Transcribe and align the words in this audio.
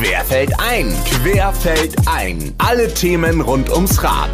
Querfeld 0.00 0.58
ein. 0.58 0.94
Querfeld 1.04 1.94
ein. 2.06 2.54
Alle 2.56 2.88
Themen 2.94 3.42
rund 3.42 3.68
ums 3.68 4.02
Rad. 4.02 4.30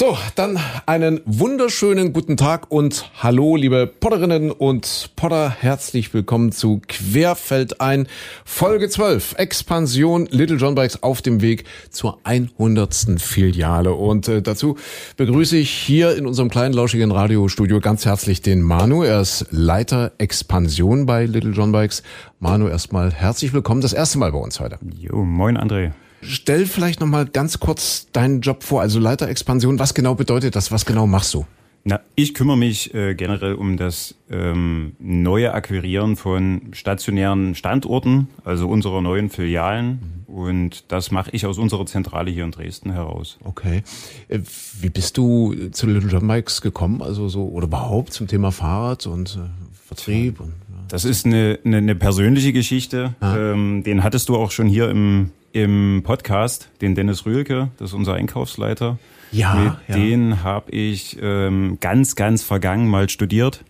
So, 0.00 0.16
dann 0.36 0.60
einen 0.86 1.20
wunderschönen 1.24 2.12
guten 2.12 2.36
Tag 2.36 2.70
und 2.70 3.10
hallo, 3.20 3.56
liebe 3.56 3.88
Potterinnen 3.88 4.52
und 4.52 5.10
Potter. 5.16 5.50
Herzlich 5.50 6.14
willkommen 6.14 6.52
zu 6.52 6.80
Querfeld 6.86 7.80
ein, 7.80 8.06
Folge 8.44 8.88
12, 8.88 9.34
Expansion 9.38 10.26
Little 10.30 10.58
John 10.58 10.76
Bikes 10.76 11.02
auf 11.02 11.20
dem 11.20 11.40
Weg 11.42 11.64
zur 11.90 12.20
100. 12.22 13.20
Filiale. 13.20 13.92
Und 13.92 14.28
äh, 14.28 14.40
dazu 14.40 14.76
begrüße 15.16 15.56
ich 15.56 15.72
hier 15.72 16.14
in 16.14 16.28
unserem 16.28 16.48
kleinen, 16.48 16.74
lauschigen 16.74 17.10
Radiostudio 17.10 17.80
ganz 17.80 18.06
herzlich 18.06 18.40
den 18.40 18.62
Manu. 18.62 19.02
Er 19.02 19.22
ist 19.22 19.46
Leiter 19.50 20.12
Expansion 20.18 21.06
bei 21.06 21.24
Little 21.24 21.50
John 21.50 21.72
Bikes. 21.72 22.04
Manu, 22.38 22.68
erstmal 22.68 23.10
herzlich 23.10 23.52
willkommen, 23.52 23.80
das 23.80 23.94
erste 23.94 24.18
Mal 24.18 24.30
bei 24.30 24.38
uns 24.38 24.60
heute. 24.60 24.78
Jo, 24.96 25.24
moin 25.24 25.58
André. 25.58 25.90
Stell 26.20 26.66
vielleicht 26.66 27.00
noch 27.00 27.06
mal 27.06 27.26
ganz 27.26 27.60
kurz 27.60 28.08
deinen 28.12 28.40
Job 28.40 28.62
vor, 28.62 28.80
also 28.80 28.98
Leiter 28.98 29.28
Expansion. 29.28 29.78
Was 29.78 29.94
genau 29.94 30.14
bedeutet 30.14 30.56
das? 30.56 30.72
Was 30.72 30.84
genau 30.84 31.06
machst 31.06 31.34
du? 31.34 31.46
Na, 31.84 32.00
ich 32.16 32.34
kümmere 32.34 32.58
mich 32.58 32.92
äh, 32.92 33.14
generell 33.14 33.54
um 33.54 33.76
das 33.76 34.14
ähm, 34.30 34.94
neue 34.98 35.54
Akquirieren 35.54 36.16
von 36.16 36.60
stationären 36.72 37.54
Standorten, 37.54 38.28
also 38.44 38.68
unserer 38.68 39.00
neuen 39.00 39.30
Filialen. 39.30 40.24
Mhm. 40.26 40.34
Und 40.34 40.92
das 40.92 41.10
mache 41.10 41.30
ich 41.32 41.46
aus 41.46 41.56
unserer 41.56 41.86
Zentrale 41.86 42.30
hier 42.30 42.44
in 42.44 42.50
Dresden 42.50 42.92
heraus. 42.92 43.38
Okay. 43.42 43.82
Äh, 44.28 44.40
wie 44.80 44.90
bist 44.90 45.16
du 45.16 45.54
zu 45.70 45.86
Little 45.86 46.10
John 46.10 46.26
Bikes 46.26 46.60
gekommen? 46.60 47.00
Also 47.00 47.28
so 47.28 47.48
oder 47.48 47.66
überhaupt 47.66 48.12
zum 48.12 48.26
Thema 48.26 48.52
Fahrrad 48.52 49.06
und 49.06 49.38
äh, 49.42 49.48
Vertrieb? 49.86 50.40
Und, 50.40 50.48
ja. 50.48 50.84
Das 50.88 51.06
ist 51.06 51.24
eine, 51.24 51.58
eine, 51.64 51.78
eine 51.78 51.94
persönliche 51.94 52.52
Geschichte. 52.52 53.14
Ähm, 53.22 53.82
den 53.82 54.04
hattest 54.04 54.28
du 54.28 54.36
auch 54.36 54.50
schon 54.50 54.66
hier 54.66 54.90
im 54.90 55.30
im 55.52 56.02
Podcast, 56.04 56.70
den 56.80 56.94
Dennis 56.94 57.26
Rühlke, 57.26 57.70
das 57.78 57.90
ist 57.90 57.94
unser 57.94 58.14
Einkaufsleiter. 58.14 58.98
Ja, 59.30 59.54
Mit 59.54 59.72
ja. 59.88 59.94
den 59.94 60.42
habe 60.42 60.70
ich 60.70 61.18
ähm, 61.20 61.78
ganz, 61.80 62.16
ganz 62.16 62.42
vergangen 62.42 62.88
mal 62.88 63.08
studiert. 63.08 63.64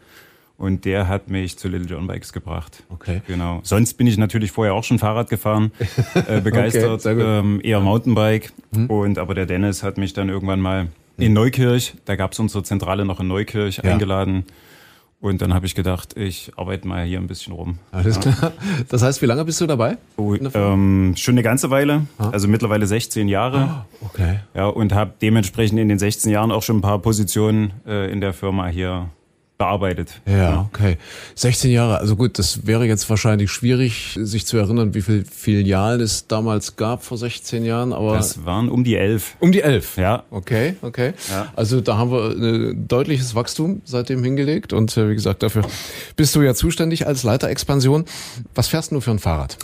Und 0.57 0.85
der 0.85 1.07
hat 1.07 1.31
mich 1.31 1.57
zu 1.57 1.69
Little 1.69 1.87
John 1.87 2.09
Bikes 2.09 2.33
gebracht. 2.33 2.83
Okay. 2.89 3.23
Genau. 3.29 3.61
Sonst 3.63 3.95
bin 3.95 4.09
ich 4.09 4.19
natürlich 4.19 4.51
vorher 4.51 4.75
auch 4.75 4.83
schon 4.83 4.99
Fahrrad 4.99 5.31
gefahren, 5.31 5.71
äh, 6.27 6.41
begeistert, 6.41 7.07
okay, 7.07 7.21
ähm, 7.21 7.61
eher 7.63 7.79
Mountainbike. 7.79 8.53
Hm. 8.75 8.87
Und 8.87 9.19
aber 9.19 9.35
der 9.35 9.47
Dennis 9.47 9.85
hat 9.85 9.99
mich 9.99 10.15
dann 10.15 10.29
irgendwann 10.29 10.61
mal 10.61 10.89
in 11.17 11.33
Neukirch, 11.33 11.95
da 12.05 12.17
gab 12.17 12.33
es 12.33 12.39
unsere 12.39 12.65
Zentrale 12.65 13.05
noch 13.05 13.21
in 13.21 13.29
Neukirch, 13.29 13.79
ja. 13.79 13.93
eingeladen. 13.93 14.45
Und 15.21 15.43
dann 15.43 15.53
habe 15.53 15.67
ich 15.67 15.75
gedacht, 15.75 16.17
ich 16.17 16.53
arbeite 16.57 16.87
mal 16.87 17.05
hier 17.05 17.19
ein 17.19 17.27
bisschen 17.27 17.53
rum. 17.53 17.79
Alles 17.91 18.17
ja. 18.17 18.33
klar. 18.33 18.53
Das 18.89 19.03
heißt, 19.03 19.21
wie 19.21 19.27
lange 19.27 19.45
bist 19.45 19.61
du 19.61 19.67
dabei? 19.67 19.99
Oh, 20.17 20.35
ähm, 20.35 21.15
schon 21.17 21.35
eine 21.35 21.43
ganze 21.43 21.71
Weile, 21.71 22.07
ah. 22.19 22.31
also 22.31 22.47
mittlerweile 22.47 22.87
16 22.87 23.27
Jahre. 23.27 23.59
Ah, 23.59 23.87
okay. 24.01 24.41
Ja, 24.55 24.67
und 24.67 24.93
habe 24.93 25.15
dementsprechend 25.21 25.81
in 25.81 25.89
den 25.89 25.99
16 25.99 26.31
Jahren 26.31 26.53
auch 26.53 26.63
schon 26.63 26.79
ein 26.79 26.83
paar 26.83 27.01
Positionen 27.01 27.73
äh, 27.85 28.13
in 28.13 28.21
der 28.21 28.33
Firma 28.33 28.69
hier 28.69 29.11
bearbeitet. 29.59 30.21
Ja, 30.25 30.37
ja, 30.37 30.71
okay. 30.73 30.97
16 31.35 31.71
Jahre, 31.71 31.99
also 31.99 32.17
gut, 32.17 32.39
das 32.39 32.67
wäre 32.67 32.87
jetzt 32.87 33.11
wahrscheinlich 33.11 33.51
schwierig, 33.51 34.17
sich 34.21 34.47
zu 34.47 34.57
erinnern, 34.57 34.95
wie 34.95 35.03
viele 35.03 35.25
Filialen 35.25 36.01
es 36.01 36.29
damals 36.29 36.77
gab 36.77 37.03
vor 37.03 37.19
16 37.19 37.65
Jahren, 37.65 37.93
aber. 37.93 38.17
Das 38.17 38.45
waren 38.47 38.69
um 38.69 38.85
die 38.85 38.97
elf. 38.97 39.37
Um 39.41 39.51
die 39.51 39.61
elf? 39.61 39.97
Ja. 39.97 40.25
Okay, 40.31 40.77
okay. 40.83 41.13
Ja. 41.29 41.53
Also 41.57 41.81
da 41.81 41.99
haben 41.99 42.13
wir 42.13 42.31
ein 42.31 42.87
deutliches 42.87 43.35
Wachstum 43.35 43.83
seitdem 43.85 44.23
hingelegt 44.23 44.73
und 44.73 44.97
äh, 44.97 45.11
wie 45.11 45.15
gesagt, 45.15 45.43
dafür 45.43 45.63
bist 46.17 46.35
du 46.37 46.43
ja 46.43 46.55
zuständig 46.55 47.07
als 47.07 47.25
Leiter 47.25 47.49
Expansion. 47.49 48.05
Was 48.55 48.69
fährst 48.69 48.93
du 48.93 49.01
für 49.01 49.11
ein 49.11 49.19
Fahrrad? 49.19 49.59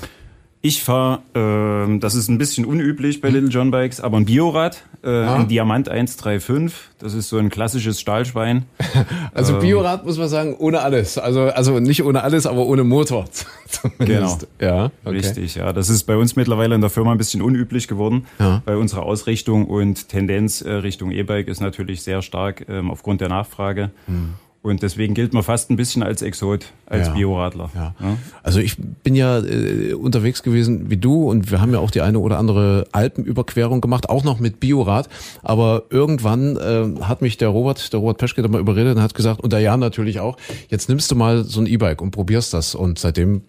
Ich 0.67 0.83
fahre, 0.83 1.21
äh, 1.35 1.99
das 1.99 2.15
ist 2.15 2.31
ein 2.31 2.39
bisschen 2.39 2.65
unüblich 2.65 3.21
bei 3.21 3.29
Little 3.29 3.51
John 3.51 3.71
Bikes, 3.71 4.01
aber 4.01 4.17
ein 4.17 4.25
Biorad, 4.25 4.83
äh, 5.03 5.11
ah. 5.11 5.35
ein 5.35 5.47
Diamant 5.47 5.91
135. 5.91 6.73
Das 6.99 7.13
ist 7.13 7.29
so 7.29 7.37
ein 7.37 7.51
klassisches 7.51 8.01
Stahlschwein. 8.01 8.65
Also 9.35 9.55
ähm, 9.55 9.61
Biorad 9.61 10.07
muss 10.07 10.17
man 10.17 10.29
sagen, 10.29 10.55
ohne 10.57 10.81
alles. 10.81 11.19
Also, 11.19 11.43
also 11.43 11.81
nicht 11.81 12.03
ohne 12.05 12.23
alles, 12.23 12.47
aber 12.47 12.65
ohne 12.67 12.85
Motor. 12.85 13.27
Zumindest. 13.69 14.47
Genau. 14.59 14.75
Ja, 14.75 14.85
okay. 15.05 15.17
Richtig, 15.17 15.57
ja. 15.57 15.73
Das 15.75 15.91
ist 15.91 16.05
bei 16.05 16.17
uns 16.17 16.35
mittlerweile 16.37 16.75
in 16.75 16.81
der 16.81 16.89
Firma 16.89 17.13
ein 17.13 17.19
bisschen 17.19 17.43
unüblich 17.43 17.87
geworden. 17.87 18.27
Ja. 18.39 18.63
Bei 18.65 18.77
unserer 18.77 19.03
Ausrichtung 19.03 19.67
und 19.67 20.09
Tendenz 20.09 20.63
äh, 20.63 20.73
Richtung 20.73 21.11
E-Bike 21.11 21.49
ist 21.49 21.61
natürlich 21.61 22.03
sehr 22.03 22.23
stark 22.23 22.67
ähm, 22.69 22.91
aufgrund 22.91 23.21
der 23.21 23.29
Nachfrage. 23.29 23.91
Hm. 24.07 24.35
Und 24.65 24.83
deswegen 24.83 25.13
gilt 25.13 25.35
man 25.35 25.43
fast 25.43 25.69
ein 25.69 25.77
bisschen 25.77 26.03
als 26.03 26.23
Exot, 26.23 26.65
als 26.87 27.09
ja, 27.09 27.13
Bioradler. 27.13 27.69
Ja. 27.75 27.95
ja. 28.01 28.17
Also 28.43 28.61
ich 28.61 28.79
bin 28.79 29.15
ja 29.15 29.41
äh, 29.41 29.93
unterwegs 29.93 30.43
gewesen 30.43 30.89
wie 30.89 30.97
du 30.97 31.29
und 31.29 31.51
wir 31.51 31.61
haben 31.61 31.75
ja 31.75 31.81
auch 31.81 31.91
die 31.91 32.01
eine 32.01 32.19
oder 32.19 32.39
andere 32.39 32.87
Alpenüberquerung 32.91 33.83
gemacht, 33.83 34.09
auch 34.09 34.25
noch 34.25 34.41
mit 34.41 34.61
Biorad. 34.61 35.11
Aber 35.43 35.83
irgendwann 35.91 36.57
äh, 36.57 37.03
hat 37.03 37.21
mich 37.21 37.37
der 37.37 37.49
Robert, 37.49 37.93
der 37.93 38.01
Robert 38.01 38.17
Peschke 38.17 38.41
da 38.41 38.49
mal 38.49 38.59
überredet 38.59 38.97
und 38.97 39.03
hat 39.03 39.13
gesagt, 39.13 39.43
und 39.43 39.53
der 39.53 39.61
Jan 39.61 39.81
natürlich 39.81 40.21
auch, 40.21 40.39
jetzt 40.71 40.89
nimmst 40.89 41.11
du 41.11 41.15
mal 41.15 41.45
so 41.45 41.61
ein 41.61 41.67
E-Bike 41.67 42.01
und 42.01 42.13
probierst 42.13 42.55
das. 42.55 42.75
Und 42.75 42.99
seitdem 42.99 43.43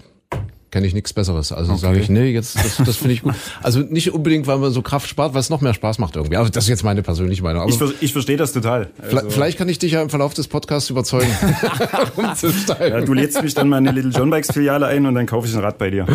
kenne 0.75 0.87
ich 0.87 0.93
nichts 0.93 1.13
Besseres. 1.13 1.53
Also 1.53 1.71
okay. 1.71 1.81
sage 1.81 1.99
ich, 1.99 2.09
nee, 2.09 2.31
jetzt 2.31 2.57
das, 2.57 2.75
das 2.85 2.97
finde 2.97 3.13
ich 3.13 3.21
gut. 3.21 3.33
Also 3.63 3.79
nicht 3.79 4.11
unbedingt, 4.11 4.45
weil 4.45 4.57
man 4.57 4.73
so 4.73 4.81
Kraft 4.81 5.07
spart, 5.07 5.33
weil 5.33 5.39
es 5.39 5.49
noch 5.49 5.61
mehr 5.61 5.73
Spaß 5.73 5.99
macht 5.99 6.17
irgendwie. 6.17 6.35
Aber 6.35 6.49
das 6.49 6.65
ist 6.65 6.69
jetzt 6.69 6.83
meine 6.83 7.01
persönliche 7.01 7.41
Meinung. 7.43 7.61
Aber 7.61 7.71
ich, 7.71 8.01
ich 8.01 8.11
verstehe 8.11 8.35
das 8.35 8.51
total. 8.51 8.89
Also 9.01 9.29
vielleicht 9.29 9.57
kann 9.57 9.69
ich 9.69 9.79
dich 9.79 9.93
ja 9.93 10.01
im 10.01 10.09
Verlauf 10.09 10.33
des 10.33 10.49
Podcasts 10.49 10.89
überzeugen. 10.89 11.31
Ja, 12.79 13.01
du 13.01 13.13
lädst 13.13 13.41
mich 13.41 13.53
dann 13.53 13.69
mal 13.69 13.77
in 13.77 13.87
eine 13.87 13.95
Little 13.95 14.11
John 14.11 14.29
Bikes 14.29 14.51
Filiale 14.51 14.87
ein 14.87 15.05
und 15.05 15.15
dann 15.15 15.25
kaufe 15.25 15.47
ich 15.47 15.55
ein 15.55 15.61
Rad 15.61 15.77
bei 15.77 15.89
dir. 15.89 16.05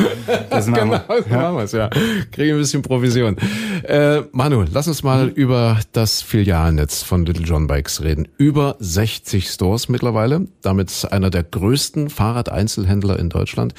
Das 0.50 0.66
genau, 0.66 0.78
so 0.84 0.92
ja. 1.30 1.36
machen 1.36 1.56
wir's, 1.56 1.72
ja. 1.72 1.88
Kriege 2.30 2.52
ein 2.52 2.58
bisschen 2.58 2.82
Provision. 2.82 3.36
Äh, 3.82 4.22
Manu, 4.32 4.64
lass 4.70 4.88
uns 4.88 5.02
mal 5.02 5.26
mhm. 5.26 5.32
über 5.32 5.78
das 5.92 6.20
Filialnetz 6.20 7.02
von 7.02 7.24
Little 7.24 7.44
John 7.44 7.66
Bikes 7.66 8.02
reden. 8.02 8.28
Über 8.36 8.76
60 8.78 9.48
Stores 9.48 9.88
mittlerweile. 9.88 10.46
Damit 10.60 11.08
einer 11.10 11.30
der 11.30 11.44
größten 11.44 12.10
Fahrradeinzelhändler 12.10 13.18
in 13.18 13.30
Deutschland. 13.30 13.74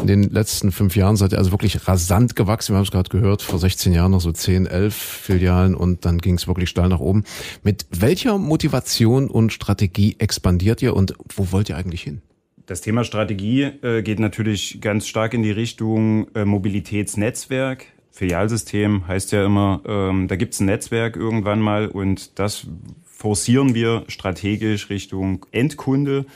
In 0.00 0.08
den 0.22 0.26
den 0.28 0.34
letzten 0.34 0.72
fünf 0.72 0.96
Jahren 0.96 1.16
seid 1.16 1.32
ihr 1.32 1.38
also 1.38 1.50
wirklich 1.50 1.86
rasant 1.88 2.36
gewachsen. 2.36 2.72
Wir 2.72 2.78
haben 2.78 2.84
es 2.84 2.90
gerade 2.90 3.10
gehört, 3.10 3.42
vor 3.42 3.58
16 3.58 3.92
Jahren 3.92 4.12
noch 4.12 4.20
so 4.20 4.32
10, 4.32 4.66
11 4.66 4.94
Filialen 4.94 5.74
und 5.74 6.04
dann 6.04 6.18
ging 6.18 6.34
es 6.34 6.46
wirklich 6.46 6.70
steil 6.70 6.88
nach 6.88 7.00
oben. 7.00 7.24
Mit 7.62 7.86
welcher 7.90 8.38
Motivation 8.38 9.28
und 9.28 9.52
Strategie 9.52 10.16
expandiert 10.18 10.82
ihr 10.82 10.94
und 10.94 11.14
wo 11.34 11.52
wollt 11.52 11.68
ihr 11.68 11.76
eigentlich 11.76 12.02
hin? 12.02 12.22
Das 12.66 12.80
Thema 12.80 13.04
Strategie 13.04 13.62
äh, 13.62 14.02
geht 14.02 14.18
natürlich 14.18 14.80
ganz 14.80 15.06
stark 15.06 15.34
in 15.34 15.42
die 15.42 15.52
Richtung 15.52 16.26
äh, 16.34 16.44
Mobilitätsnetzwerk. 16.44 17.86
Filialsystem 18.10 19.06
heißt 19.06 19.30
ja 19.32 19.44
immer, 19.44 19.82
ähm, 19.86 20.26
da 20.26 20.36
gibt 20.36 20.54
es 20.54 20.60
ein 20.60 20.66
Netzwerk 20.66 21.16
irgendwann 21.16 21.60
mal 21.60 21.86
und 21.88 22.38
das 22.38 22.66
forcieren 23.04 23.74
wir 23.74 24.04
strategisch 24.08 24.90
Richtung 24.90 25.46
Endkunde 25.52 26.26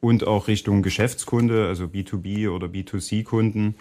und 0.00 0.26
auch 0.26 0.48
Richtung 0.48 0.82
Geschäftskunde, 0.82 1.66
also 1.66 1.84
B2B 1.84 2.50
oder 2.50 2.66
B2C-Kunden, 2.66 3.74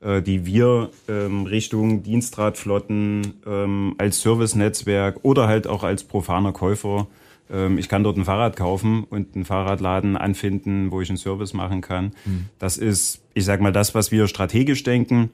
äh, 0.00 0.22
die 0.22 0.46
wir 0.46 0.90
ähm, 1.08 1.44
Richtung 1.46 2.02
Dienstradflotten 2.02 3.34
ähm, 3.46 3.94
als 3.98 4.20
Service-Netzwerk 4.20 5.20
oder 5.22 5.48
halt 5.48 5.66
auch 5.66 5.84
als 5.84 6.04
profaner 6.04 6.52
Käufer 6.52 7.06
ähm, 7.50 7.78
ich 7.78 7.88
kann 7.88 8.04
dort 8.04 8.16
ein 8.16 8.24
Fahrrad 8.24 8.56
kaufen 8.56 9.04
und 9.04 9.34
einen 9.34 9.44
Fahrradladen 9.44 10.16
anfinden, 10.16 10.90
wo 10.90 11.00
ich 11.00 11.08
einen 11.08 11.18
Service 11.18 11.54
machen 11.54 11.80
kann. 11.80 12.12
Mhm. 12.24 12.46
Das 12.58 12.76
ist, 12.76 13.22
ich 13.34 13.44
sag 13.44 13.60
mal, 13.60 13.72
das, 13.72 13.94
was 13.94 14.12
wir 14.12 14.26
strategisch 14.28 14.82
denken. 14.82 15.30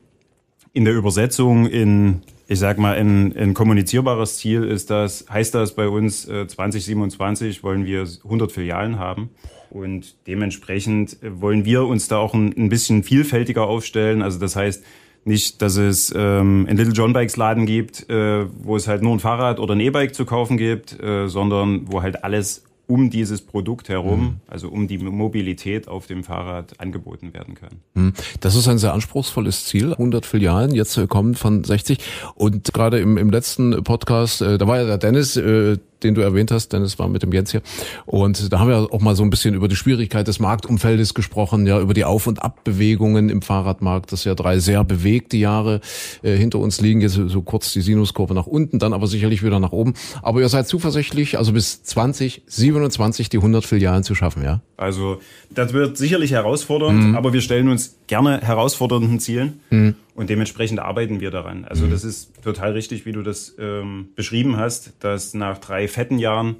In 0.74 0.84
der 0.84 0.94
Übersetzung 0.94 1.66
in, 1.66 2.22
ich 2.48 2.58
sag 2.58 2.78
mal, 2.78 2.96
ein, 2.96 3.34
ein 3.36 3.54
kommunizierbares 3.54 4.38
Ziel 4.38 4.64
ist 4.64 4.90
das, 4.90 5.24
heißt 5.30 5.54
das 5.54 5.76
bei 5.76 5.88
uns 5.88 6.28
äh, 6.28 6.48
2027 6.48 7.62
wollen 7.62 7.86
wir 7.86 8.08
100 8.24 8.50
Filialen 8.50 8.98
haben. 8.98 9.30
Und 9.70 10.16
dementsprechend 10.26 11.18
wollen 11.22 11.64
wir 11.64 11.84
uns 11.84 12.08
da 12.08 12.18
auch 12.18 12.34
ein, 12.34 12.52
ein 12.58 12.70
bisschen 12.70 13.04
vielfältiger 13.04 13.68
aufstellen. 13.68 14.20
Also 14.20 14.40
das 14.40 14.56
heißt, 14.56 14.84
nicht, 15.24 15.62
dass 15.62 15.76
es 15.76 16.12
ähm, 16.14 16.66
ein 16.68 16.76
Little 16.76 16.92
John 16.92 17.12
Bikes 17.12 17.36
Laden 17.36 17.66
gibt, 17.66 18.10
äh, 18.10 18.46
wo 18.64 18.74
es 18.74 18.88
halt 18.88 19.00
nur 19.00 19.12
ein 19.12 19.20
Fahrrad 19.20 19.60
oder 19.60 19.76
ein 19.76 19.80
E-Bike 19.80 20.12
zu 20.12 20.24
kaufen 20.26 20.56
gibt, 20.56 21.00
äh, 21.00 21.28
sondern 21.28 21.92
wo 21.92 22.02
halt 22.02 22.24
alles 22.24 22.64
um 22.86 23.10
dieses 23.10 23.40
Produkt 23.40 23.88
herum, 23.88 24.20
mhm. 24.20 24.40
also 24.46 24.68
um 24.68 24.86
die 24.86 24.98
Mobilität 24.98 25.88
auf 25.88 26.06
dem 26.06 26.24
Fahrrad 26.24 26.80
angeboten 26.80 27.32
werden 27.32 27.54
kann. 27.54 27.70
Mhm. 27.94 28.12
Das 28.40 28.54
ist 28.56 28.68
ein 28.68 28.78
sehr 28.78 28.92
anspruchsvolles 28.92 29.64
Ziel. 29.64 29.92
100 29.92 30.26
Filialen, 30.26 30.74
jetzt 30.74 30.96
äh, 30.96 31.06
kommen 31.06 31.34
von 31.34 31.64
60. 31.64 31.98
Und 32.34 32.72
gerade 32.72 32.98
im, 32.98 33.16
im 33.16 33.30
letzten 33.30 33.82
Podcast, 33.84 34.42
äh, 34.42 34.58
da 34.58 34.66
war 34.66 34.78
ja 34.78 34.86
der 34.86 34.98
Dennis, 34.98 35.36
äh, 35.36 35.78
den 36.04 36.14
du 36.14 36.20
erwähnt 36.20 36.50
hast, 36.50 36.72
denn 36.72 36.82
es 36.82 36.98
war 36.98 37.08
mit 37.08 37.22
dem 37.22 37.32
Jens 37.32 37.50
hier. 37.50 37.62
Und 38.06 38.52
da 38.52 38.58
haben 38.58 38.68
wir 38.68 38.92
auch 38.92 39.00
mal 39.00 39.16
so 39.16 39.22
ein 39.22 39.30
bisschen 39.30 39.54
über 39.54 39.68
die 39.68 39.76
Schwierigkeit 39.76 40.28
des 40.28 40.38
Marktumfeldes 40.38 41.14
gesprochen, 41.14 41.66
ja, 41.66 41.80
über 41.80 41.94
die 41.94 42.04
Auf- 42.04 42.26
und 42.26 42.42
Abbewegungen 42.42 43.28
im 43.28 43.42
Fahrradmarkt, 43.42 44.12
das 44.12 44.24
ja 44.24 44.34
drei 44.34 44.58
sehr 44.58 44.84
bewegte 44.84 45.36
Jahre 45.36 45.80
äh, 46.22 46.36
hinter 46.36 46.58
uns 46.58 46.80
liegen. 46.80 47.00
Jetzt 47.00 47.14
so 47.14 47.42
kurz 47.42 47.72
die 47.72 47.80
Sinuskurve 47.80 48.34
nach 48.34 48.46
unten, 48.46 48.78
dann 48.78 48.92
aber 48.92 49.06
sicherlich 49.06 49.42
wieder 49.42 49.58
nach 49.58 49.72
oben. 49.72 49.94
Aber 50.22 50.40
ihr 50.40 50.48
seid 50.48 50.68
zuversichtlich, 50.68 51.38
also 51.38 51.52
bis 51.52 51.82
2027 51.82 53.28
die 53.28 53.38
100 53.38 53.64
Filialen 53.64 54.04
zu 54.04 54.14
schaffen, 54.14 54.44
ja? 54.44 54.60
Also 54.76 55.20
das 55.50 55.72
wird 55.72 55.96
sicherlich 55.96 56.32
herausfordernd, 56.32 57.08
mhm. 57.08 57.14
aber 57.14 57.32
wir 57.32 57.40
stellen 57.40 57.68
uns 57.68 57.96
gerne 58.06 58.40
herausfordernden 58.40 59.20
Zielen. 59.20 59.60
Mhm. 59.70 59.94
Und 60.14 60.30
dementsprechend 60.30 60.78
arbeiten 60.78 61.20
wir 61.20 61.30
daran. 61.30 61.64
Also 61.64 61.86
mhm. 61.86 61.90
das 61.90 62.04
ist 62.04 62.42
total 62.42 62.72
richtig, 62.72 63.04
wie 63.04 63.12
du 63.12 63.22
das 63.22 63.56
ähm, 63.58 64.10
beschrieben 64.14 64.56
hast, 64.56 64.94
dass 65.00 65.34
nach 65.34 65.58
drei 65.58 65.88
fetten 65.88 66.18
Jahren 66.18 66.56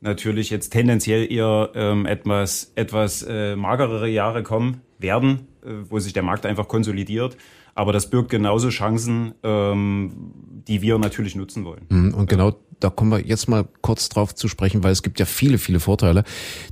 natürlich 0.00 0.50
jetzt 0.50 0.70
tendenziell 0.70 1.30
eher 1.30 1.70
ähm, 1.74 2.06
etwas, 2.06 2.72
etwas 2.74 3.22
äh, 3.22 3.56
magerere 3.56 4.08
Jahre 4.08 4.42
kommen 4.42 4.82
werden, 4.98 5.48
äh, 5.64 5.70
wo 5.88 5.98
sich 5.98 6.12
der 6.12 6.22
Markt 6.22 6.44
einfach 6.46 6.68
konsolidiert. 6.68 7.36
Aber 7.74 7.92
das 7.92 8.10
birgt 8.10 8.30
genauso 8.30 8.68
Chancen, 8.68 9.34
ähm, 9.42 10.32
die 10.68 10.82
wir 10.82 10.98
natürlich 10.98 11.36
nutzen 11.36 11.64
wollen. 11.64 11.86
Mhm, 11.88 12.14
und 12.14 12.28
genau 12.28 12.56
da 12.80 12.90
kommen 12.90 13.10
wir 13.10 13.20
jetzt 13.20 13.48
mal 13.48 13.66
kurz 13.82 14.08
drauf 14.08 14.34
zu 14.34 14.48
sprechen, 14.48 14.82
weil 14.82 14.92
es 14.92 15.02
gibt 15.02 15.20
ja 15.20 15.26
viele, 15.26 15.58
viele 15.58 15.80
Vorteile, 15.80 16.24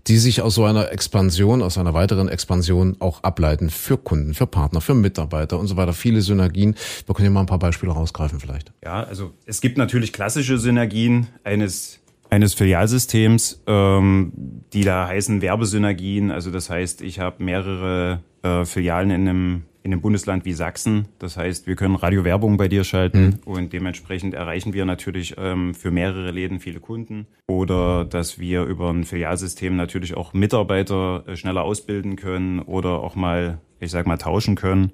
die 0.06 0.19
sich 0.19 0.43
aus 0.43 0.55
so 0.55 0.64
einer 0.64 0.90
Expansion, 0.90 1.62
aus 1.62 1.78
einer 1.78 1.94
weiteren 1.94 2.28
Expansion 2.28 2.96
auch 2.99 3.22
ableiten 3.22 3.70
für 3.70 3.99
Kunden, 3.99 4.34
für 4.34 4.46
Partner, 4.46 4.81
für 4.81 4.94
Mitarbeiter 4.94 5.58
und 5.58 5.66
so 5.66 5.76
weiter. 5.76 5.93
Viele 5.93 6.22
Synergien. 6.22 6.75
Wir 7.06 7.14
können 7.14 7.26
ja 7.26 7.31
mal 7.31 7.40
ein 7.40 7.46
paar 7.46 7.58
Beispiele 7.58 7.93
rausgreifen 7.93 8.40
vielleicht. 8.40 8.72
Ja, 8.82 9.02
also 9.05 9.32
es 9.46 9.60
gibt 9.60 9.78
natürlich 9.78 10.12
klassische 10.12 10.58
Synergien 10.58 11.28
eines 11.44 12.00
eines 12.31 12.54
Filialsystems, 12.54 13.62
ähm, 13.66 14.32
die 14.72 14.84
da 14.84 15.06
heißen 15.08 15.40
Werbesynergien. 15.40 16.31
Also 16.31 16.50
das 16.50 16.69
heißt, 16.69 17.00
ich 17.00 17.20
habe 17.20 17.43
mehrere 17.43 18.20
äh, 18.43 18.64
Filialen 18.64 19.11
in 19.11 19.28
einem 19.28 19.62
in 19.82 19.92
einem 19.92 20.00
Bundesland 20.00 20.44
wie 20.44 20.52
Sachsen. 20.52 21.06
Das 21.19 21.36
heißt, 21.36 21.66
wir 21.66 21.76
können 21.76 21.94
Radiowerbung 21.94 22.56
bei 22.56 22.69
dir 22.69 22.84
schalten 22.84 23.40
mhm. 23.44 23.52
und 23.52 23.72
dementsprechend 23.72 24.34
erreichen 24.34 24.72
wir 24.72 24.84
natürlich 24.84 25.36
ähm, 25.38 25.75
für 25.75 25.90
mehrere 25.90 26.30
Läden 26.30 26.60
viele 26.60 26.80
Kunden. 26.80 27.26
Oder 27.46 28.04
dass 28.04 28.38
wir 28.38 28.64
über 28.64 28.90
ein 28.90 29.04
Filialsystem 29.04 29.76
natürlich 29.76 30.16
auch 30.16 30.34
Mitarbeiter 30.34 31.25
äh, 31.26 31.36
schneller 31.36 31.62
ausbilden 31.62 32.16
können 32.16 32.60
oder 32.60 33.02
auch 33.02 33.14
mal, 33.14 33.58
ich 33.80 33.90
sag 33.90 34.06
mal, 34.06 34.19
tauschen 34.19 34.56
können, 34.56 34.92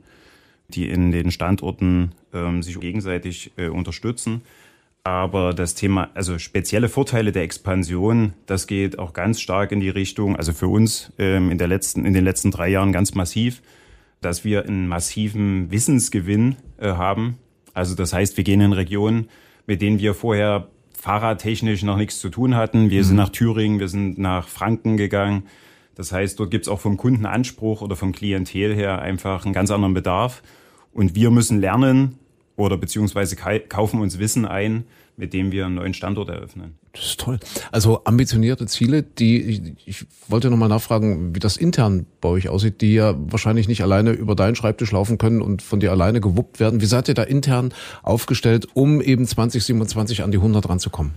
die 0.68 0.88
in 0.88 1.10
den 1.10 1.30
Standorten 1.30 2.12
ähm, 2.32 2.62
sich 2.62 2.78
gegenseitig 2.78 3.52
äh, 3.56 3.68
unterstützen. 3.68 4.42
Aber 5.06 5.52
das 5.52 5.74
Thema, 5.74 6.10
also 6.14 6.38
spezielle 6.38 6.88
Vorteile 6.88 7.30
der 7.30 7.42
Expansion, 7.42 8.32
das 8.46 8.66
geht 8.66 8.98
auch 8.98 9.12
ganz 9.12 9.38
stark 9.38 9.70
in 9.70 9.80
die 9.80 9.90
Richtung, 9.90 10.34
also 10.36 10.54
für 10.54 10.68
uns 10.68 11.12
ähm, 11.18 11.50
in, 11.50 11.58
der 11.58 11.68
letzten, 11.68 12.06
in 12.06 12.14
den 12.14 12.24
letzten 12.24 12.50
drei 12.50 12.68
Jahren 12.68 12.90
ganz 12.90 13.14
massiv, 13.14 13.60
dass 14.24 14.44
wir 14.44 14.64
einen 14.64 14.88
massiven 14.88 15.70
Wissensgewinn 15.70 16.56
äh, 16.78 16.88
haben. 16.88 17.38
Also 17.72 17.94
das 17.94 18.12
heißt, 18.12 18.36
wir 18.36 18.44
gehen 18.44 18.60
in 18.60 18.72
Regionen, 18.72 19.28
mit 19.66 19.82
denen 19.82 19.98
wir 19.98 20.14
vorher 20.14 20.68
fahrradtechnisch 20.98 21.82
noch 21.82 21.96
nichts 21.96 22.18
zu 22.18 22.30
tun 22.30 22.54
hatten. 22.54 22.90
Wir 22.90 23.02
mhm. 23.02 23.06
sind 23.06 23.16
nach 23.16 23.28
Thüringen, 23.28 23.80
wir 23.80 23.88
sind 23.88 24.18
nach 24.18 24.48
Franken 24.48 24.96
gegangen. 24.96 25.44
Das 25.94 26.12
heißt, 26.12 26.40
dort 26.40 26.50
gibt's 26.50 26.68
auch 26.68 26.80
vom 26.80 26.96
Kundenanspruch 26.96 27.82
oder 27.82 27.96
vom 27.96 28.12
Klientel 28.12 28.74
her 28.74 29.02
einfach 29.02 29.44
einen 29.44 29.54
ganz 29.54 29.70
anderen 29.70 29.94
Bedarf. 29.94 30.42
Und 30.92 31.14
wir 31.14 31.30
müssen 31.30 31.60
lernen, 31.60 32.18
oder 32.56 32.76
beziehungsweise 32.76 33.36
kaufen 33.36 34.00
uns 34.00 34.18
Wissen 34.18 34.44
ein, 34.44 34.84
mit 35.16 35.32
dem 35.32 35.52
wir 35.52 35.66
einen 35.66 35.76
neuen 35.76 35.94
Standort 35.94 36.28
eröffnen. 36.28 36.74
Das 36.92 37.04
ist 37.04 37.20
toll. 37.20 37.38
Also 37.70 38.04
ambitionierte 38.04 38.66
Ziele, 38.66 39.02
die 39.02 39.42
ich, 39.42 39.62
ich 39.86 40.06
wollte 40.28 40.50
nochmal 40.50 40.68
nachfragen, 40.68 41.34
wie 41.34 41.40
das 41.40 41.56
intern 41.56 42.06
bei 42.20 42.28
euch 42.28 42.48
aussieht, 42.48 42.80
die 42.80 42.94
ja 42.94 43.14
wahrscheinlich 43.16 43.68
nicht 43.68 43.82
alleine 43.82 44.12
über 44.12 44.34
deinen 44.34 44.56
Schreibtisch 44.56 44.92
laufen 44.92 45.18
können 45.18 45.40
und 45.42 45.62
von 45.62 45.80
dir 45.80 45.90
alleine 45.90 46.20
gewuppt 46.20 46.60
werden. 46.60 46.80
Wie 46.80 46.86
seid 46.86 47.08
ihr 47.08 47.14
da 47.14 47.22
intern 47.22 47.72
aufgestellt, 48.02 48.68
um 48.74 49.00
eben 49.00 49.26
2027 49.26 50.22
an 50.22 50.30
die 50.30 50.38
100 50.38 50.68
ranzukommen? 50.68 51.14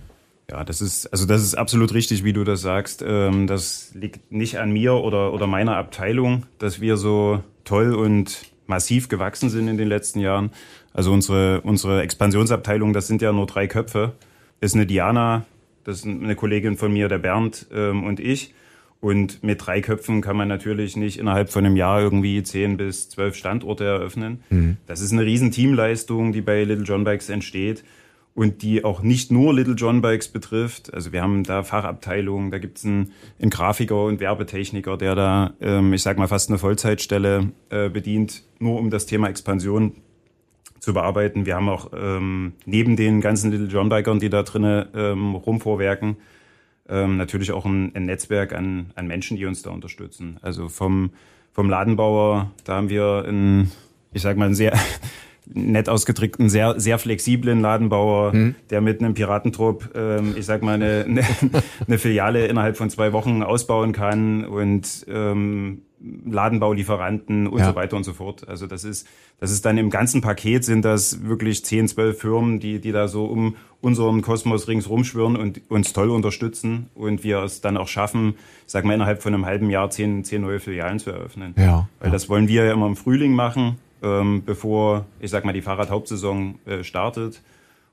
Ja, 0.50 0.64
das 0.64 0.80
ist, 0.80 1.06
also 1.08 1.26
das 1.26 1.42
ist 1.42 1.56
absolut 1.56 1.92
richtig, 1.92 2.24
wie 2.24 2.32
du 2.32 2.42
das 2.42 2.62
sagst. 2.62 3.04
Ähm, 3.06 3.46
das 3.46 3.90
liegt 3.94 4.32
nicht 4.32 4.58
an 4.58 4.70
mir 4.70 4.94
oder, 4.94 5.32
oder 5.32 5.46
meiner 5.46 5.76
Abteilung, 5.76 6.46
dass 6.58 6.80
wir 6.80 6.96
so 6.96 7.42
toll 7.64 7.94
und 7.94 8.46
massiv 8.66 9.08
gewachsen 9.08 9.50
sind 9.50 9.68
in 9.68 9.76
den 9.76 9.88
letzten 9.88 10.20
Jahren. 10.20 10.50
Also 10.98 11.12
unsere, 11.12 11.60
unsere 11.60 12.02
Expansionsabteilung, 12.02 12.92
das 12.92 13.06
sind 13.06 13.22
ja 13.22 13.32
nur 13.32 13.46
drei 13.46 13.68
Köpfe. 13.68 14.14
Das 14.58 14.72
ist 14.72 14.74
eine 14.74 14.84
Diana, 14.84 15.44
das 15.84 15.98
ist 15.98 16.06
eine 16.06 16.34
Kollegin 16.34 16.76
von 16.76 16.92
mir, 16.92 17.06
der 17.06 17.18
Bernd 17.18 17.68
ähm, 17.72 18.02
und 18.02 18.18
ich. 18.18 18.52
Und 19.00 19.44
mit 19.44 19.64
drei 19.64 19.80
Köpfen 19.80 20.22
kann 20.22 20.36
man 20.36 20.48
natürlich 20.48 20.96
nicht 20.96 21.20
innerhalb 21.20 21.50
von 21.50 21.64
einem 21.64 21.76
Jahr 21.76 22.00
irgendwie 22.00 22.42
zehn 22.42 22.76
bis 22.76 23.10
zwölf 23.10 23.36
Standorte 23.36 23.84
eröffnen. 23.84 24.42
Mhm. 24.50 24.78
Das 24.88 25.00
ist 25.00 25.12
eine 25.12 25.22
riesen 25.22 25.52
Teamleistung, 25.52 26.32
die 26.32 26.40
bei 26.40 26.64
Little 26.64 26.84
John 26.84 27.04
Bikes 27.04 27.28
entsteht 27.28 27.84
und 28.34 28.62
die 28.62 28.82
auch 28.82 29.00
nicht 29.00 29.30
nur 29.30 29.54
Little 29.54 29.74
John 29.74 30.00
Bikes 30.00 30.26
betrifft. 30.26 30.92
Also 30.92 31.12
wir 31.12 31.22
haben 31.22 31.44
da 31.44 31.62
Fachabteilungen, 31.62 32.50
da 32.50 32.58
gibt 32.58 32.78
es 32.78 32.84
einen, 32.84 33.12
einen, 33.40 33.50
Grafiker 33.50 34.02
und 34.02 34.18
Werbetechniker, 34.18 34.96
der 34.96 35.14
da, 35.14 35.54
ähm, 35.60 35.92
ich 35.92 36.02
sag 36.02 36.18
mal, 36.18 36.26
fast 36.26 36.50
eine 36.50 36.58
Vollzeitstelle 36.58 37.52
äh, 37.70 37.88
bedient, 37.88 38.42
nur 38.58 38.80
um 38.80 38.90
das 38.90 39.06
Thema 39.06 39.28
Expansion 39.28 39.92
zu 40.80 40.94
bearbeiten. 40.94 41.46
Wir 41.46 41.56
haben 41.56 41.68
auch 41.68 41.90
ähm, 41.96 42.52
neben 42.64 42.96
den 42.96 43.20
ganzen 43.20 43.50
Little 43.50 43.68
John 43.68 43.88
Bikern, 43.88 44.20
die 44.20 44.30
da 44.30 44.42
drinnen 44.42 44.86
ähm, 44.94 45.34
rumvorwerken, 45.34 46.16
ähm, 46.88 47.16
natürlich 47.16 47.52
auch 47.52 47.64
ein, 47.64 47.94
ein 47.94 48.06
Netzwerk 48.06 48.54
an, 48.54 48.92
an 48.94 49.06
Menschen, 49.06 49.36
die 49.36 49.46
uns 49.46 49.62
da 49.62 49.70
unterstützen. 49.70 50.38
Also 50.42 50.68
vom, 50.68 51.10
vom 51.52 51.68
Ladenbauer, 51.68 52.50
da 52.64 52.76
haben 52.76 52.88
wir 52.88 53.24
ein, 53.26 53.70
ich 54.12 54.22
sag 54.22 54.36
mal, 54.36 54.46
ein 54.46 54.54
sehr 54.54 54.78
nett 55.46 55.88
ausgedrückt 55.88 56.40
einen 56.40 56.50
sehr, 56.50 56.78
sehr 56.78 56.98
flexiblen 56.98 57.60
Ladenbauer, 57.60 58.34
mhm. 58.34 58.54
der 58.70 58.80
mit 58.80 59.00
einem 59.00 59.14
Piratentrupp, 59.14 59.90
ähm, 59.94 60.34
ich 60.36 60.46
sag 60.46 60.62
mal, 60.62 60.74
eine, 60.74 61.04
eine, 61.08 61.24
eine 61.86 61.98
Filiale 61.98 62.46
innerhalb 62.46 62.76
von 62.76 62.90
zwei 62.90 63.12
Wochen 63.12 63.42
ausbauen 63.42 63.92
kann 63.92 64.44
und 64.44 65.06
ähm, 65.08 65.82
Ladenbaulieferanten 66.00 67.46
und 67.46 67.58
ja. 67.58 67.66
so 67.66 67.74
weiter 67.74 67.96
und 67.96 68.04
so 68.04 68.12
fort. 68.12 68.48
Also 68.48 68.66
das 68.66 68.84
ist, 68.84 69.06
das 69.40 69.50
ist 69.50 69.64
dann 69.64 69.78
im 69.78 69.90
ganzen 69.90 70.20
Paket 70.20 70.64
sind 70.64 70.84
das 70.84 71.24
wirklich 71.24 71.64
zehn, 71.64 71.88
zwölf 71.88 72.20
Firmen, 72.20 72.60
die, 72.60 72.80
die 72.80 72.92
da 72.92 73.08
so 73.08 73.24
um 73.24 73.56
unseren 73.80 74.22
Kosmos 74.22 74.68
ringsrum 74.68 75.04
schwirren 75.04 75.36
und 75.36 75.60
uns 75.68 75.92
toll 75.92 76.10
unterstützen 76.10 76.90
und 76.94 77.24
wir 77.24 77.42
es 77.42 77.60
dann 77.60 77.76
auch 77.76 77.88
schaffen, 77.88 78.34
ich 78.66 78.72
sag 78.72 78.84
mal, 78.84 78.94
innerhalb 78.94 79.22
von 79.22 79.34
einem 79.34 79.46
halben 79.46 79.70
Jahr 79.70 79.90
zehn, 79.90 80.24
zehn 80.24 80.42
neue 80.42 80.60
Filialen 80.60 80.98
zu 80.98 81.10
eröffnen. 81.10 81.54
Ja. 81.56 81.88
Weil 82.00 82.08
ja. 82.08 82.12
das 82.12 82.28
wollen 82.28 82.48
wir 82.48 82.64
ja 82.64 82.72
immer 82.72 82.86
im 82.86 82.96
Frühling 82.96 83.34
machen 83.34 83.78
ähm, 84.02 84.42
bevor, 84.44 85.06
ich 85.20 85.30
sag 85.30 85.44
mal, 85.44 85.52
die 85.52 85.62
Fahrradhauptsaison 85.62 86.58
äh, 86.66 86.84
startet 86.84 87.42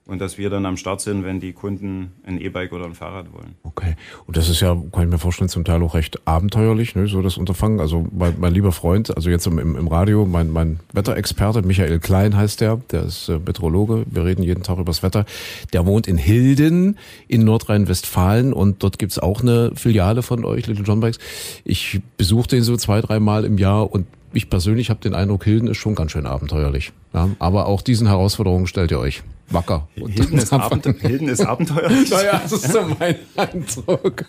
und 0.07 0.22
dass 0.22 0.38
wir 0.38 0.52
dann 0.52 0.66
am 0.68 0.78
Start 0.78 1.02
sind, 1.02 1.24
wenn 1.24 1.40
die 1.40 1.54
Kunden 1.54 2.12
ein 2.24 2.40
E-Bike 2.40 2.74
oder 2.74 2.86
ein 2.86 2.94
Fahrrad 2.94 3.34
wollen. 3.34 3.56
Okay. 3.63 3.96
Und 4.28 4.38
das 4.38 4.50
ist 4.50 4.60
ja, 4.60 4.75
kann 4.92 5.04
ich 5.04 5.10
mir 5.10 5.18
vorstellen, 5.18 5.50
zum 5.50 5.66
Teil 5.66 5.81
auch 5.81 5.96
recht 5.96 6.28
abenteuerlich, 6.28 6.96
ne, 6.96 7.07
so 7.07 7.24
das 7.24 7.38
Unterfangen. 7.38 7.80
Also 7.80 8.06
mein, 8.12 8.36
mein 8.40 8.54
lieber 8.54 8.72
Freund, 8.72 9.16
also 9.16 9.31
jetzt 9.31 9.48
im, 9.48 9.57
im 9.57 9.88
Radio, 9.88 10.25
mein, 10.25 10.52
mein 10.52 10.80
Wetterexperte, 10.94 11.63
Michael 11.63 12.00
Klein 12.00 12.36
heißt 12.36 12.62
der, 12.62 12.77
der 12.91 13.03
ist 13.03 13.29
äh, 13.29 13.39
Meteorologe, 13.39 14.06
wir 14.08 14.25
reden 14.25 14.44
jeden 14.44 14.62
Tag 14.62 14.77
übers 14.77 15.01
Wetter. 15.01 15.25
Der 15.74 15.88
wohnt 15.88 16.08
in 16.08 16.18
Hilden 16.18 16.98
in 17.27 17.44
Nordrhein-Westfalen 17.44 18.53
und 18.53 18.84
dort 18.84 19.00
gibt's 19.00 19.18
auch 19.18 19.41
eine 19.41 19.72
Filiale 19.75 20.22
von 20.22 20.46
euch, 20.46 20.68
Little 20.68 20.86
John 20.86 21.00
Bikes. 21.00 21.18
Ich 21.63 22.00
besuche 22.18 22.48
den 22.50 22.62
so 22.62 22.77
zwei, 22.77 23.01
dreimal 23.01 23.44
im 23.44 23.58
Jahr 23.58 23.91
und 23.91 24.06
ich 24.36 24.50
persönlich 24.50 24.89
habe 24.89 25.00
den 25.00 25.15
Eindruck, 25.15 25.44
Hilden 25.44 25.68
ist 25.68 25.77
schon 25.77 25.96
ganz 25.96 26.12
schön 26.12 26.25
abenteuerlich. 26.25 26.92
Ja, 27.13 27.30
aber 27.39 27.68
auch 27.68 27.82
diesen 27.82 28.08
Herausforderungen 28.08 28.68
stellt 28.68 28.92
ihr 28.92 29.00
euch 29.00 29.24
wacker. 29.50 29.88
Hilden 29.96 30.38
ist, 30.38 30.51
Abent 30.54 30.86
Hilden 31.01 31.27
ist 31.27 31.46
abenteuerlich. 31.46 32.10
naja, 32.10 32.42
das 32.44 32.51
ist 32.51 32.72
so 32.72 32.82
mein 33.00 33.15
Eindruck. 33.36 34.25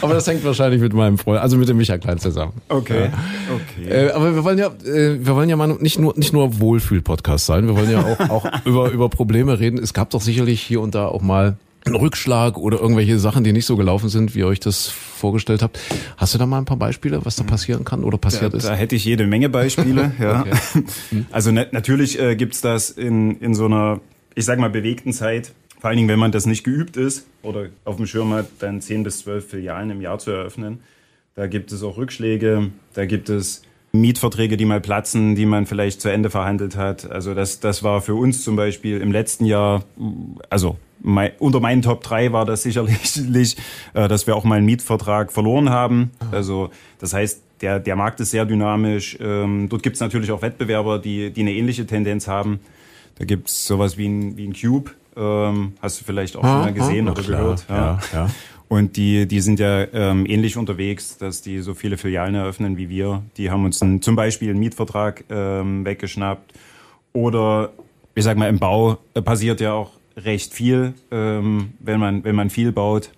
Aber 0.00 0.14
das 0.14 0.26
hängt 0.26 0.44
wahrscheinlich 0.44 0.80
mit 0.80 0.92
meinem 0.92 1.18
Freund, 1.18 1.40
also 1.40 1.56
mit 1.56 1.68
dem 1.68 1.76
Micha 1.76 1.98
Klein 1.98 2.18
zusammen. 2.18 2.52
Okay. 2.68 3.10
okay. 3.54 3.88
Äh, 3.88 4.10
aber 4.12 4.34
wir 4.34 4.44
wollen 4.44 4.58
ja, 4.58 4.68
äh, 4.84 5.24
wir 5.24 5.34
wollen 5.34 5.48
ja 5.48 5.56
mal 5.56 5.68
nicht 5.68 5.98
nur 5.98 6.14
nicht 6.16 6.32
nur 6.32 6.60
Wohlfühl-Podcast 6.60 7.46
sein. 7.46 7.66
Wir 7.66 7.76
wollen 7.76 7.90
ja 7.90 8.04
auch, 8.04 8.30
auch 8.30 8.46
über 8.64 8.90
über 8.90 9.08
Probleme 9.08 9.58
reden. 9.58 9.78
Es 9.78 9.92
gab 9.92 10.10
doch 10.10 10.20
sicherlich 10.20 10.62
hier 10.62 10.80
und 10.80 10.94
da 10.94 11.06
auch 11.06 11.22
mal 11.22 11.56
einen 11.84 11.96
Rückschlag 11.96 12.56
oder 12.58 12.80
irgendwelche 12.80 13.18
Sachen, 13.18 13.44
die 13.44 13.52
nicht 13.52 13.66
so 13.66 13.76
gelaufen 13.76 14.08
sind, 14.08 14.34
wie 14.34 14.40
ihr 14.40 14.46
euch 14.46 14.60
das 14.60 14.88
vorgestellt 14.88 15.62
habt. 15.62 15.78
Hast 16.16 16.34
du 16.34 16.38
da 16.38 16.46
mal 16.46 16.58
ein 16.58 16.64
paar 16.64 16.76
Beispiele, 16.76 17.24
was 17.24 17.36
da 17.36 17.44
passieren 17.44 17.84
kann 17.84 18.04
oder 18.04 18.18
passiert 18.18 18.52
da, 18.54 18.58
ist? 18.58 18.66
Da 18.66 18.74
hätte 18.74 18.96
ich 18.96 19.04
jede 19.04 19.26
Menge 19.26 19.48
Beispiele, 19.48 20.12
ja. 20.20 20.44
Also 21.30 21.50
ne, 21.50 21.68
natürlich 21.72 22.18
äh, 22.20 22.36
gibt's 22.36 22.60
das 22.60 22.90
in, 22.90 23.38
in 23.40 23.54
so 23.54 23.66
einer, 23.66 24.00
ich 24.34 24.44
sag 24.44 24.58
mal, 24.58 24.70
bewegten 24.70 25.12
Zeit. 25.12 25.52
Vor 25.80 25.88
allen 25.88 25.96
Dingen, 25.96 26.08
wenn 26.08 26.18
man 26.18 26.30
das 26.30 26.46
nicht 26.46 26.62
geübt 26.62 26.96
ist 26.96 27.26
oder 27.42 27.66
auf 27.84 27.96
dem 27.96 28.06
Schirm 28.06 28.32
hat, 28.32 28.46
dann 28.60 28.80
zehn 28.80 29.02
bis 29.02 29.18
zwölf 29.20 29.48
Filialen 29.48 29.90
im 29.90 30.00
Jahr 30.00 30.18
zu 30.18 30.30
eröffnen. 30.30 30.80
Da 31.34 31.46
gibt 31.46 31.72
es 31.72 31.82
auch 31.82 31.96
Rückschläge, 31.96 32.70
da 32.94 33.06
gibt 33.06 33.28
es 33.28 33.62
Mietverträge, 33.92 34.56
die 34.56 34.64
mal 34.64 34.80
platzen, 34.80 35.34
die 35.34 35.44
man 35.44 35.66
vielleicht 35.66 36.00
zu 36.00 36.08
Ende 36.08 36.30
verhandelt 36.30 36.76
hat. 36.76 37.10
Also 37.10 37.34
das, 37.34 37.60
das 37.60 37.82
war 37.82 38.00
für 38.00 38.14
uns 38.14 38.42
zum 38.42 38.56
Beispiel 38.56 39.00
im 39.00 39.12
letzten 39.12 39.44
Jahr, 39.44 39.84
also 40.48 40.78
mein, 41.02 41.32
unter 41.38 41.60
meinen 41.60 41.82
Top 41.82 42.02
3 42.02 42.32
war 42.32 42.46
das 42.46 42.62
sicherlich, 42.62 43.56
äh, 43.94 44.08
dass 44.08 44.26
wir 44.26 44.34
auch 44.34 44.44
mal 44.44 44.56
einen 44.56 44.66
Mietvertrag 44.66 45.32
verloren 45.32 45.68
haben. 45.70 46.10
Also 46.30 46.70
das 46.98 47.12
heißt, 47.12 47.42
der, 47.60 47.80
der 47.80 47.96
Markt 47.96 48.20
ist 48.20 48.30
sehr 48.30 48.44
dynamisch. 48.44 49.18
Ähm, 49.20 49.68
dort 49.68 49.82
gibt 49.82 49.94
es 49.94 50.00
natürlich 50.00 50.32
auch 50.32 50.42
Wettbewerber, 50.42 50.98
die, 50.98 51.30
die 51.30 51.42
eine 51.42 51.52
ähnliche 51.52 51.86
Tendenz 51.86 52.28
haben. 52.28 52.60
Da 53.16 53.24
gibt 53.24 53.48
es 53.48 53.66
sowas 53.66 53.98
wie 53.98 54.08
ein, 54.08 54.36
wie 54.36 54.48
ein 54.48 54.54
Cube. 54.54 54.90
Ähm, 55.14 55.74
hast 55.82 56.00
du 56.00 56.04
vielleicht 56.04 56.36
auch 56.36 56.42
ah, 56.42 56.48
schon 56.48 56.60
mal 56.60 56.72
gesehen 56.72 57.08
ah, 57.08 57.12
oder 57.12 57.22
klar. 57.22 57.40
gehört. 57.40 57.64
Ja. 57.68 57.76
Ja, 57.76 58.00
ja. 58.12 58.30
Und 58.72 58.96
die, 58.96 59.28
die 59.28 59.40
sind 59.40 59.60
ja 59.60 59.86
ähm, 59.92 60.24
ähnlich 60.24 60.56
unterwegs, 60.56 61.18
dass 61.18 61.42
die 61.42 61.60
so 61.60 61.74
viele 61.74 61.98
Filialen 61.98 62.34
eröffnen 62.34 62.78
wie 62.78 62.88
wir. 62.88 63.22
Die 63.36 63.50
haben 63.50 63.66
uns 63.66 63.82
einen, 63.82 64.00
zum 64.00 64.16
Beispiel 64.16 64.48
einen 64.48 64.60
Mietvertrag 64.60 65.24
ähm, 65.28 65.84
weggeschnappt 65.84 66.54
Oder 67.12 67.74
ich 68.14 68.24
sag 68.24 68.38
mal, 68.38 68.48
im 68.48 68.58
Bau 68.58 68.96
passiert 69.26 69.60
ja 69.60 69.74
auch 69.74 69.90
recht 70.16 70.54
viel, 70.54 70.94
ähm, 71.10 71.74
wenn 71.80 72.00
man 72.00 72.24
wenn 72.24 72.34
man 72.34 72.48
viel 72.48 72.72
baut. 72.72 73.10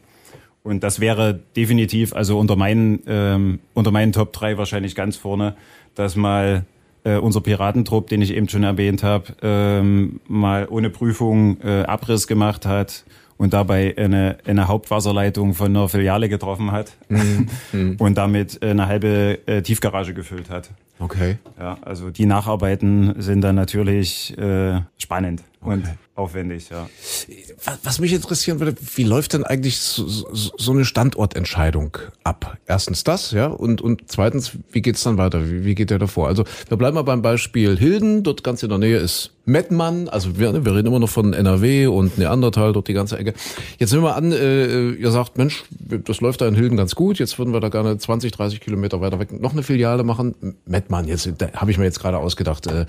Und 0.64 0.82
das 0.82 0.98
wäre 0.98 1.38
definitiv, 1.54 2.14
also 2.14 2.36
unter 2.36 2.56
meinen, 2.56 3.04
ähm, 3.06 3.60
unter 3.74 3.92
meinen 3.92 4.10
Top 4.10 4.32
3 4.32 4.58
wahrscheinlich 4.58 4.96
ganz 4.96 5.16
vorne, 5.16 5.54
dass 5.94 6.16
mal 6.16 6.64
äh, 7.04 7.18
unser 7.18 7.40
Piratentrupp, 7.40 8.08
den 8.08 8.22
ich 8.22 8.34
eben 8.34 8.48
schon 8.48 8.64
erwähnt 8.64 9.04
habe, 9.04 9.26
ähm, 9.40 10.18
mal 10.26 10.66
ohne 10.68 10.90
Prüfung 10.90 11.60
äh, 11.60 11.84
Abriss 11.84 12.26
gemacht 12.26 12.66
hat 12.66 13.04
und 13.36 13.52
dabei 13.52 13.94
eine, 13.96 14.38
eine 14.46 14.68
Hauptwasserleitung 14.68 15.54
von 15.54 15.68
einer 15.68 15.88
Filiale 15.88 16.28
getroffen 16.28 16.72
hat 16.72 16.92
mhm. 17.08 17.96
und 17.98 18.16
damit 18.16 18.62
eine 18.62 18.86
halbe 18.86 19.38
äh, 19.46 19.62
Tiefgarage 19.62 20.14
gefüllt 20.14 20.50
hat. 20.50 20.70
Okay. 21.00 21.38
Ja, 21.58 21.76
also 21.82 22.10
die 22.10 22.24
Nacharbeiten 22.24 23.20
sind 23.20 23.40
dann 23.40 23.56
natürlich 23.56 24.36
äh, 24.38 24.80
spannend 24.96 25.42
okay. 25.60 25.72
und 25.72 25.84
aufwendig, 26.14 26.70
ja. 26.70 26.88
Was 27.82 27.98
mich 27.98 28.12
interessieren 28.12 28.60
würde, 28.60 28.76
wie 28.94 29.02
läuft 29.02 29.32
denn 29.32 29.42
eigentlich 29.42 29.78
so, 29.78 30.06
so, 30.06 30.52
so 30.56 30.72
eine 30.72 30.84
Standortentscheidung 30.84 31.98
ab? 32.22 32.58
Erstens 32.66 33.02
das, 33.02 33.32
ja, 33.32 33.46
und, 33.48 33.80
und 33.80 34.04
zweitens, 34.06 34.52
wie 34.70 34.82
geht's 34.82 35.02
dann 35.02 35.18
weiter? 35.18 35.50
Wie, 35.50 35.64
wie 35.64 35.74
geht 35.74 35.90
der 35.90 35.98
davor? 35.98 36.28
Also 36.28 36.44
wir 36.68 36.76
bleiben 36.76 36.94
mal 36.94 37.02
beim 37.02 37.22
Beispiel 37.22 37.76
Hilden, 37.76 38.22
dort 38.22 38.44
ganz 38.44 38.62
in 38.62 38.68
der 38.68 38.78
Nähe 38.78 38.98
ist 38.98 39.33
Mettmann, 39.46 40.08
also 40.08 40.38
wir, 40.38 40.64
wir 40.64 40.74
reden 40.74 40.88
immer 40.88 40.98
noch 40.98 41.08
von 41.08 41.32
NRW 41.32 41.86
und 41.86 42.16
Neandertal, 42.18 42.72
dort 42.72 42.88
die 42.88 42.94
ganze 42.94 43.18
Ecke. 43.18 43.34
Jetzt 43.78 43.92
nehmen 43.92 44.04
wir 44.04 44.16
an, 44.16 44.32
äh, 44.32 44.90
ihr 44.90 45.10
sagt, 45.10 45.36
Mensch, 45.36 45.64
das 46.04 46.20
läuft 46.20 46.40
da 46.40 46.48
in 46.48 46.54
Hilden 46.54 46.76
ganz 46.76 46.94
gut, 46.94 47.18
jetzt 47.18 47.38
würden 47.38 47.52
wir 47.52 47.60
da 47.60 47.68
gerne 47.68 47.98
20, 47.98 48.32
30 48.32 48.60
Kilometer 48.60 49.00
weiter 49.00 49.18
weg 49.18 49.32
noch 49.40 49.52
eine 49.52 49.62
Filiale 49.62 50.04
machen. 50.04 50.34
Mettmann, 50.66 51.06
jetzt 51.06 51.28
habe 51.54 51.70
ich 51.70 51.78
mir 51.78 51.84
jetzt 51.84 52.00
gerade 52.00 52.18
ausgedacht. 52.18 52.66
Äh, 52.66 52.86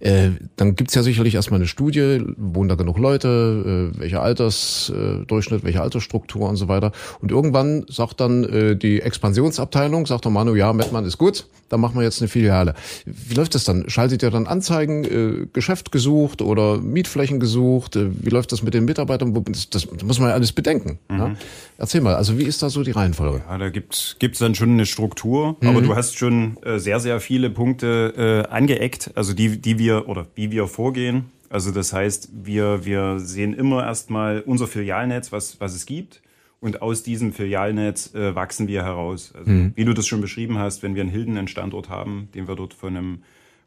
äh, 0.00 0.30
dann 0.56 0.76
gibt's 0.76 0.94
ja 0.94 1.02
sicherlich 1.02 1.34
erstmal 1.34 1.58
eine 1.58 1.66
Studie, 1.66 2.22
wohnen 2.36 2.68
da 2.68 2.74
genug 2.74 2.98
Leute, 2.98 3.92
äh, 3.94 3.98
welcher 3.98 4.22
Altersdurchschnitt, 4.22 5.64
welche 5.64 5.80
Altersstruktur 5.80 6.48
und 6.48 6.56
so 6.56 6.68
weiter. 6.68 6.92
Und 7.20 7.30
irgendwann 7.30 7.86
sagt 7.88 8.20
dann 8.20 8.44
äh, 8.44 8.76
die 8.76 9.00
Expansionsabteilung, 9.00 10.06
sagt 10.06 10.24
der 10.24 10.32
Manu, 10.32 10.54
ja, 10.54 10.72
Mettmann 10.72 11.06
ist 11.06 11.18
gut, 11.18 11.46
dann 11.68 11.80
machen 11.80 11.96
wir 11.96 12.02
jetzt 12.02 12.20
eine 12.20 12.28
Filiale. 12.28 12.74
Wie 13.06 13.34
läuft 13.34 13.54
das 13.54 13.64
dann? 13.64 13.88
Schaltet 13.88 14.22
ihr 14.22 14.30
dann 14.30 14.46
Anzeigen, 14.46 15.04
äh, 15.04 15.46
Geschäft 15.52 15.90
gesucht 15.94 16.42
oder 16.42 16.78
Mietflächen 16.78 17.40
gesucht? 17.40 17.96
Äh, 17.96 18.10
wie 18.22 18.28
läuft 18.28 18.52
das 18.52 18.62
mit 18.62 18.74
den 18.74 18.84
Mitarbeitern? 18.84 19.32
Das, 19.46 19.70
das 19.70 19.90
muss 20.02 20.18
man 20.18 20.28
ja 20.28 20.34
alles 20.34 20.52
bedenken. 20.52 20.98
Mhm. 21.08 21.18
Ja? 21.18 21.34
Erzähl 21.78 22.02
mal, 22.02 22.16
also 22.16 22.38
wie 22.38 22.42
ist 22.42 22.62
da 22.62 22.68
so 22.68 22.82
die 22.82 22.90
Reihenfolge? 22.90 23.42
Ja, 23.48 23.56
da 23.56 23.70
gibt's 23.70 24.16
gibt's 24.18 24.40
dann 24.40 24.54
schon 24.54 24.72
eine 24.72 24.84
Struktur, 24.84 25.56
mhm. 25.60 25.68
aber 25.68 25.80
du 25.80 25.96
hast 25.96 26.18
schon 26.18 26.58
äh, 26.62 26.78
sehr, 26.78 27.00
sehr 27.00 27.20
viele 27.20 27.48
Punkte 27.48 28.44
äh, 28.50 28.52
angeeckt, 28.52 29.12
also 29.14 29.32
die, 29.32 29.56
die 29.58 29.78
wir 29.78 30.08
oder 30.08 30.26
wie 30.34 30.50
wir 30.50 30.66
vorgehen. 30.66 31.26
Also 31.48 31.70
das 31.70 31.92
heißt, 31.92 32.30
wir, 32.42 32.84
wir 32.84 33.20
sehen 33.20 33.54
immer 33.54 33.84
erstmal 33.84 34.40
unser 34.40 34.66
Filialnetz, 34.66 35.30
was, 35.30 35.60
was 35.60 35.74
es 35.74 35.86
gibt. 35.86 36.20
Und 36.60 36.80
aus 36.80 37.02
diesem 37.02 37.32
Filialnetz 37.32 38.14
äh, 38.14 38.34
wachsen 38.34 38.68
wir 38.68 38.82
heraus. 38.82 39.32
Also, 39.36 39.50
mhm. 39.50 39.72
Wie 39.74 39.84
du 39.84 39.92
das 39.92 40.06
schon 40.06 40.20
beschrieben 40.20 40.58
hast, 40.58 40.82
wenn 40.82 40.94
wir 40.94 41.02
in 41.02 41.10
Hilden 41.10 41.36
einen 41.36 41.46
Standort 41.46 41.90
haben, 41.90 42.28
den 42.34 42.48
wir 42.48 42.56
dort 42.56 42.72
von 42.74 42.96
einem 42.96 43.18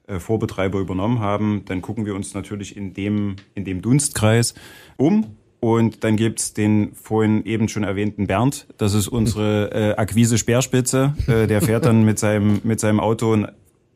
Vorbetreiber 0.07 0.79
übernommen 0.79 1.19
haben, 1.19 1.63
dann 1.65 1.81
gucken 1.81 2.05
wir 2.05 2.15
uns 2.15 2.33
natürlich 2.33 2.77
in 2.77 2.93
dem, 2.93 3.35
in 3.55 3.65
dem 3.65 3.81
Dunstkreis 3.81 4.53
um. 4.95 5.37
Und 5.59 6.03
dann 6.03 6.17
gibt's 6.17 6.53
den 6.53 6.93
vorhin 6.93 7.43
eben 7.43 7.67
schon 7.67 7.83
erwähnten 7.83 8.27
Bernd. 8.27 8.67
Das 8.77 8.93
ist 8.93 9.07
unsere 9.07 9.71
äh, 9.71 9.95
Akquise-Speerspitze. 9.95 11.15
Äh, 11.27 11.47
der 11.47 11.61
fährt 11.61 11.85
dann 11.85 12.03
mit 12.03 12.19
seinem, 12.19 12.61
mit 12.63 12.79
seinem 12.79 12.99
Auto 12.99 13.33
in 13.33 13.47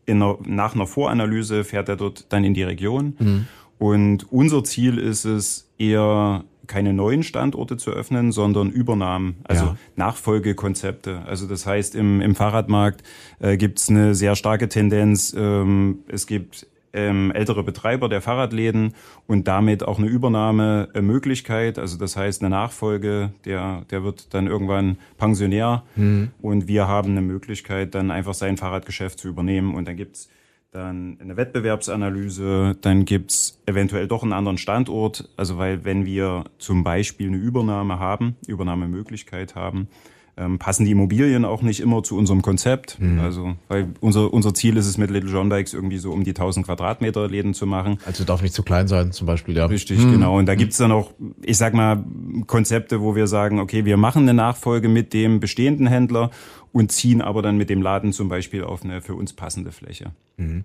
einer, 0.08 0.38
nach 0.44 0.74
einer 0.74 0.88
Voranalyse, 0.88 1.64
fährt 1.64 1.88
er 1.88 1.98
dort 1.98 2.26
dann 2.34 2.44
in 2.44 2.56
die 2.56 2.64
Region. 2.64 3.16
Mhm. 3.20 3.48
Und 3.78 4.32
unser 4.32 4.64
Ziel 4.64 4.98
ist 4.98 5.26
es, 5.26 5.71
eher 5.82 6.44
keine 6.68 6.94
neuen 6.94 7.24
Standorte 7.24 7.76
zu 7.76 7.92
öffnen, 7.92 8.32
sondern 8.32 8.70
Übernahmen, 8.70 9.36
also 9.44 9.66
ja. 9.66 9.78
Nachfolgekonzepte. 9.98 11.24
Also 11.26 11.48
das 11.48 11.66
heißt, 11.66 11.96
im, 11.96 12.22
im 12.22 12.34
Fahrradmarkt 12.34 13.04
äh, 13.40 13.58
gibt 13.58 13.80
es 13.80 13.90
eine 13.90 14.16
sehr 14.16 14.36
starke 14.38 14.70
Tendenz. 14.70 15.36
Ähm, 15.38 16.00
es 16.08 16.28
gibt 16.28 16.68
ähm, 16.94 17.32
ältere 17.32 17.64
Betreiber 17.64 18.10
der 18.10 18.22
Fahrradläden 18.22 18.94
und 19.28 19.48
damit 19.48 19.84
auch 19.84 19.98
eine 19.98 20.08
Übernahmemöglichkeit. 20.08 21.78
Also 21.78 21.98
das 21.98 22.16
heißt 22.16 22.42
eine 22.42 22.50
Nachfolge, 22.50 23.32
der, 23.44 23.84
der 23.92 24.04
wird 24.04 24.34
dann 24.34 24.48
irgendwann 24.48 24.98
Pensionär 25.18 25.84
mhm. 25.96 26.30
und 26.42 26.68
wir 26.68 26.88
haben 26.88 27.12
eine 27.12 27.22
Möglichkeit, 27.22 27.96
dann 27.96 28.12
einfach 28.12 28.34
sein 28.34 28.58
Fahrradgeschäft 28.58 29.20
zu 29.20 29.28
übernehmen 29.28 29.76
und 29.76 29.88
dann 29.88 29.98
gibt's 29.98 30.30
dann 30.72 31.18
eine 31.20 31.36
Wettbewerbsanalyse, 31.36 32.78
dann 32.80 33.04
gibt's 33.04 33.62
eventuell 33.66 34.08
doch 34.08 34.24
einen 34.24 34.34
anderen 34.34 34.58
Standort. 34.58 35.30
Also 35.36 35.58
weil 35.58 35.84
wenn 35.84 36.06
wir 36.06 36.46
zum 36.58 36.84
Beispiel 36.84 37.28
eine 37.28 37.38
Übernahme 37.38 38.00
haben, 38.00 38.38
Übernahmemöglichkeit 38.48 39.56
haben, 39.56 39.90
ähm, 40.38 40.60
passen 40.60 40.86
die 40.86 40.92
Immobilien 40.92 41.46
auch 41.46 41.62
nicht 41.62 41.80
immer 41.80 42.04
zu 42.04 42.18
unserem 42.18 42.42
Konzept. 42.42 43.00
Mhm. 43.00 43.20
Also, 43.20 43.56
weil 43.68 43.88
unser, 44.00 44.34
unser 44.34 44.54
Ziel 44.54 44.78
ist 44.78 44.88
es 44.88 44.98
mit 44.98 45.12
Little 45.12 45.30
John 45.30 45.50
Bikes 45.50 45.74
irgendwie 45.74 45.98
so 45.98 46.12
um 46.12 46.24
die 46.24 46.32
1000 46.32 46.66
Quadratmeter 46.66 47.28
Läden 47.28 47.54
zu 47.54 47.66
machen. 47.66 47.98
Also 48.06 48.24
darf 48.24 48.42
nicht 48.42 48.54
zu 48.54 48.64
klein 48.64 48.88
sein, 48.88 49.12
zum 49.12 49.28
Beispiel, 49.28 49.56
ja. 49.58 49.66
Richtig, 49.66 50.00
mhm. 50.00 50.12
genau. 50.14 50.38
Und 50.38 50.46
da 50.46 50.56
gibt's 50.56 50.78
dann 50.78 50.92
auch, 50.92 51.12
ich 51.42 51.58
sag 51.58 51.74
mal, 51.74 52.04
Konzepte, 52.48 53.02
wo 53.02 53.16
wir 53.16 53.28
sagen, 53.28 53.60
okay, 53.60 53.86
wir 53.86 53.98
machen 53.98 54.24
eine 54.24 54.34
Nachfolge 54.34 54.90
mit 54.90 55.14
dem 55.14 55.40
bestehenden 55.40 55.88
Händler 55.88 56.32
und 56.72 56.92
ziehen 56.92 57.22
aber 57.22 57.42
dann 57.42 57.58
mit 57.58 57.70
dem 57.70 57.82
Laden 57.82 58.14
zum 58.14 58.30
Beispiel 58.30 58.64
auf 58.64 58.84
eine 58.84 59.02
für 59.02 59.16
uns 59.16 59.34
passende 59.34 59.72
Fläche. 59.72 60.12
Mhm. 60.38 60.64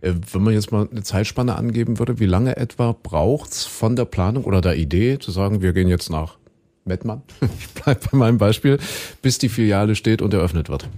Äh, 0.00 0.14
wenn 0.32 0.42
man 0.42 0.54
jetzt 0.54 0.72
mal 0.72 0.88
eine 0.90 1.02
Zeitspanne 1.02 1.56
angeben 1.56 1.98
würde, 1.98 2.20
wie 2.20 2.26
lange 2.26 2.56
etwa 2.56 2.94
braucht's 3.00 3.64
von 3.64 3.96
der 3.96 4.04
Planung 4.04 4.44
oder 4.44 4.60
der 4.60 4.76
Idee 4.76 5.18
zu 5.18 5.30
sagen, 5.30 5.60
wir 5.60 5.72
gehen 5.72 5.88
jetzt 5.88 6.10
nach 6.10 6.37
Mettmann, 6.88 7.22
ich 7.40 7.68
bleibe 7.82 8.00
bei 8.10 8.18
meinem 8.18 8.38
Beispiel, 8.38 8.78
bis 9.22 9.38
die 9.38 9.48
Filiale 9.48 9.94
steht 9.94 10.22
und 10.22 10.34
eröffnet 10.34 10.68
wird? 10.68 10.88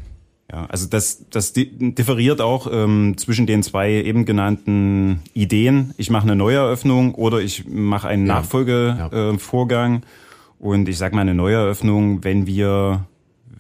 Ja, 0.50 0.66
also 0.66 0.88
das, 0.88 1.26
das 1.30 1.52
differiert 1.52 2.40
auch 2.40 2.66
ähm, 2.72 3.16
zwischen 3.16 3.46
den 3.46 3.62
zwei 3.62 3.92
eben 3.92 4.24
genannten 4.24 5.20
Ideen. 5.32 5.94
Ich 5.96 6.10
mache 6.10 6.24
eine 6.24 6.34
Neueröffnung 6.34 7.14
oder 7.14 7.40
ich 7.40 7.68
mache 7.68 8.08
einen 8.08 8.26
ja. 8.26 8.34
Nachfolgevorgang. 8.34 9.92
Ja. 9.92 9.98
Äh, 10.00 10.02
und 10.58 10.88
ich 10.88 10.98
sage 10.98 11.14
mal 11.14 11.22
eine 11.22 11.34
Neueröffnung, 11.34 12.24
wenn 12.24 12.46
wir 12.46 13.06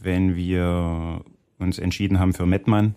wenn 0.00 0.34
wir 0.34 1.20
uns 1.58 1.78
entschieden 1.78 2.18
haben 2.18 2.32
für 2.32 2.46
Mettmann 2.46 2.94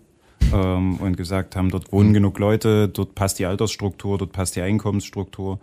ähm, 0.52 0.96
und 0.96 1.16
gesagt 1.16 1.54
haben, 1.54 1.70
dort 1.70 1.92
wohnen 1.92 2.14
genug 2.14 2.38
Leute, 2.38 2.88
dort 2.88 3.14
passt 3.14 3.38
die 3.38 3.46
Altersstruktur, 3.46 4.18
dort 4.18 4.32
passt 4.32 4.56
die 4.56 4.62
Einkommensstruktur, 4.62 5.60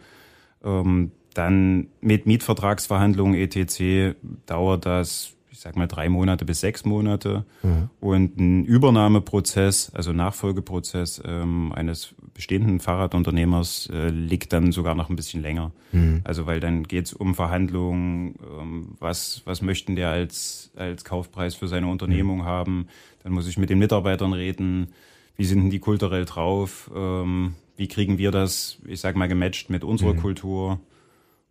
ähm, 0.63 1.11
dann 1.33 1.87
mit 2.01 2.25
Mietvertragsverhandlungen 2.25 3.35
etc. 3.35 4.15
dauert 4.45 4.85
das 4.85 5.35
ich 5.51 5.59
sag 5.59 5.75
mal, 5.75 5.87
drei 5.87 6.07
Monate 6.09 6.45
bis 6.45 6.61
sechs 6.61 6.85
Monate. 6.85 7.45
Mhm. 7.61 7.89
Und 7.99 8.39
ein 8.39 8.65
Übernahmeprozess, 8.65 9.91
also 9.93 10.13
Nachfolgeprozess 10.13 11.21
ähm, 11.25 11.73
eines 11.73 12.15
bestehenden 12.33 12.79
Fahrradunternehmers 12.79 13.89
äh, 13.91 14.09
liegt 14.09 14.53
dann 14.53 14.71
sogar 14.71 14.95
noch 14.95 15.09
ein 15.09 15.15
bisschen 15.15 15.41
länger. 15.41 15.71
Mhm. 15.91 16.21
Also 16.23 16.45
weil 16.45 16.61
dann 16.61 16.83
geht's 16.83 17.13
um 17.13 17.35
Verhandlungen, 17.35 18.35
ähm, 18.59 18.95
was, 18.99 19.41
was 19.45 19.61
möchten 19.61 19.95
der 19.95 20.09
als, 20.09 20.71
als 20.75 21.03
Kaufpreis 21.03 21.53
für 21.53 21.67
seine 21.67 21.87
Unternehmung 21.87 22.39
mhm. 22.39 22.45
haben. 22.45 22.87
Dann 23.23 23.33
muss 23.33 23.47
ich 23.47 23.57
mit 23.57 23.69
den 23.69 23.77
Mitarbeitern 23.77 24.33
reden, 24.33 24.93
wie 25.35 25.45
sind 25.45 25.61
denn 25.61 25.69
die 25.69 25.79
kulturell 25.79 26.25
drauf, 26.25 26.89
ähm, 26.95 27.55
wie 27.75 27.87
kriegen 27.87 28.17
wir 28.17 28.31
das, 28.31 28.79
ich 28.87 29.01
sag 29.01 29.15
mal, 29.15 29.27
gematcht 29.27 29.69
mit 29.69 29.83
unserer 29.83 30.13
mhm. 30.13 30.21
Kultur. 30.21 30.79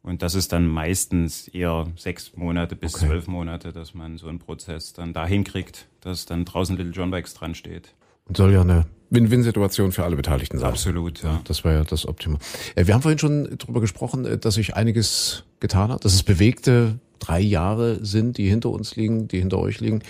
Und 0.02 0.23
das 0.23 0.35
ist 0.35 0.52
dann 0.52 0.66
meistens 0.66 1.49
eher 1.49 1.87
sechs 1.97 2.35
Monate 2.35 2.75
bis 2.75 2.95
okay. 2.95 3.07
zwölf 3.07 3.26
Monate, 3.26 3.73
dass 3.73 3.95
man 3.95 4.16
so 4.16 4.28
einen 4.28 4.38
Prozess 4.38 4.92
dann 4.92 5.12
dahin 5.12 5.45
kriegt, 5.45 5.88
dass 6.00 6.25
dann 6.25 6.45
draußen 6.45 6.76
Little 6.76 6.92
John 6.92 7.11
Bikes 7.11 7.35
dran 7.35 7.54
steht. 7.54 7.95
Und 8.26 8.37
soll 8.37 8.52
ja 8.52 8.62
eine 8.62 8.87
Win-Win-Situation 9.11 9.92
für 9.92 10.04
alle 10.04 10.16
Beteiligten 10.16 10.59
sein. 10.59 10.71
Absolut, 10.71 11.23
ja. 11.23 11.40
Das 11.45 11.64
war 11.64 11.73
ja 11.73 11.85
das 11.85 12.07
Optimum. 12.07 12.38
Äh, 12.76 12.87
wir 12.87 12.95
haben 12.95 13.02
vorhin 13.02 13.19
schon 13.19 13.59
darüber 13.59 13.80
gesprochen, 13.80 14.25
äh, 14.25 14.38
dass 14.38 14.54
sich 14.54 14.75
einiges 14.75 15.45
getan 15.59 15.90
hat, 15.90 16.04
dass 16.04 16.14
es 16.14 16.23
bewegte 16.23 16.99
drei 17.19 17.40
Jahre 17.40 18.04
sind, 18.04 18.38
die 18.38 18.49
hinter 18.49 18.71
uns 18.71 18.97
liegen, 18.97 19.28
die 19.28 19.38
hinter 19.40 19.59
euch 19.59 19.80
liegen. 19.80 20.02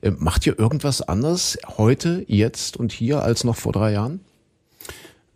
Äh, 0.00 0.12
macht 0.12 0.46
ihr 0.46 0.58
irgendwas 0.58 1.02
anders 1.02 1.58
heute, 1.76 2.24
jetzt 2.28 2.76
und 2.76 2.92
hier 2.92 3.22
als 3.22 3.44
noch 3.44 3.56
vor 3.56 3.72
drei 3.72 3.92
Jahren? 3.92 4.20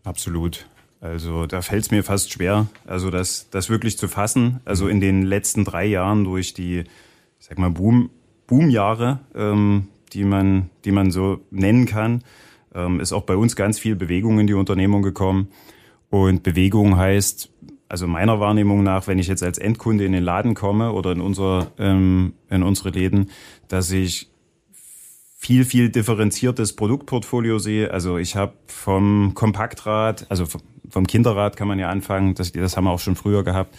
Absolut. 0.04 0.66
Also 1.00 1.46
da 1.46 1.62
fällt 1.62 1.84
es 1.84 1.90
mir 1.90 2.04
fast 2.04 2.30
schwer, 2.30 2.66
also 2.86 3.10
das, 3.10 3.48
das 3.50 3.70
wirklich 3.70 3.96
zu 3.96 4.06
fassen. 4.06 4.60
Also 4.66 4.86
in 4.88 5.00
den 5.00 5.22
letzten 5.22 5.64
drei 5.64 5.86
Jahren 5.86 6.24
durch 6.24 6.52
die, 6.52 6.80
ich 6.80 7.46
sag 7.46 7.58
mal, 7.58 7.70
Boom, 7.70 8.10
Boomjahre, 8.46 9.20
ähm, 9.34 9.88
die 10.12 10.24
man, 10.24 10.68
die 10.84 10.92
man 10.92 11.10
so 11.10 11.40
nennen 11.50 11.86
kann, 11.86 12.22
ähm, 12.74 13.00
ist 13.00 13.12
auch 13.12 13.22
bei 13.22 13.36
uns 13.36 13.56
ganz 13.56 13.78
viel 13.78 13.96
Bewegung 13.96 14.38
in 14.40 14.46
die 14.46 14.54
Unternehmung 14.54 15.02
gekommen. 15.02 15.48
Und 16.10 16.42
Bewegung 16.42 16.96
heißt, 16.96 17.50
also 17.88 18.06
meiner 18.06 18.38
Wahrnehmung 18.38 18.82
nach, 18.82 19.06
wenn 19.06 19.18
ich 19.18 19.28
jetzt 19.28 19.42
als 19.42 19.58
Endkunde 19.58 20.04
in 20.04 20.12
den 20.12 20.22
Laden 20.22 20.54
komme 20.54 20.92
oder 20.92 21.12
in 21.12 21.20
unser, 21.20 21.72
ähm, 21.78 22.34
in 22.50 22.62
unsere 22.62 22.90
Läden, 22.90 23.30
dass 23.68 23.90
ich 23.90 24.29
viel, 25.40 25.64
viel 25.64 25.88
differenziertes 25.88 26.76
Produktportfolio 26.76 27.58
sehe. 27.58 27.90
Also 27.90 28.18
ich 28.18 28.36
habe 28.36 28.52
vom 28.66 29.32
Kompaktrad, 29.34 30.26
also 30.28 30.44
vom 30.90 31.06
Kinderrad 31.06 31.56
kann 31.56 31.66
man 31.66 31.78
ja 31.78 31.88
anfangen, 31.88 32.34
das, 32.34 32.52
das 32.52 32.76
haben 32.76 32.84
wir 32.84 32.90
auch 32.90 33.00
schon 33.00 33.16
früher 33.16 33.42
gehabt, 33.42 33.74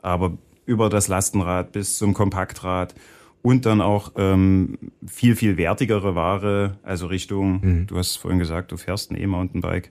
aber 0.00 0.38
über 0.64 0.88
das 0.88 1.08
Lastenrad 1.08 1.72
bis 1.72 1.98
zum 1.98 2.14
Kompaktrad 2.14 2.94
und 3.42 3.66
dann 3.66 3.82
auch 3.82 4.12
ähm, 4.16 4.78
viel, 5.06 5.36
viel 5.36 5.58
wertigere 5.58 6.14
Ware, 6.14 6.78
also 6.82 7.08
Richtung, 7.08 7.60
mhm. 7.60 7.86
du 7.88 7.98
hast 7.98 8.16
vorhin 8.16 8.38
gesagt, 8.38 8.72
du 8.72 8.78
fährst 8.78 9.10
ein 9.10 9.20
E-Mountainbike, 9.20 9.90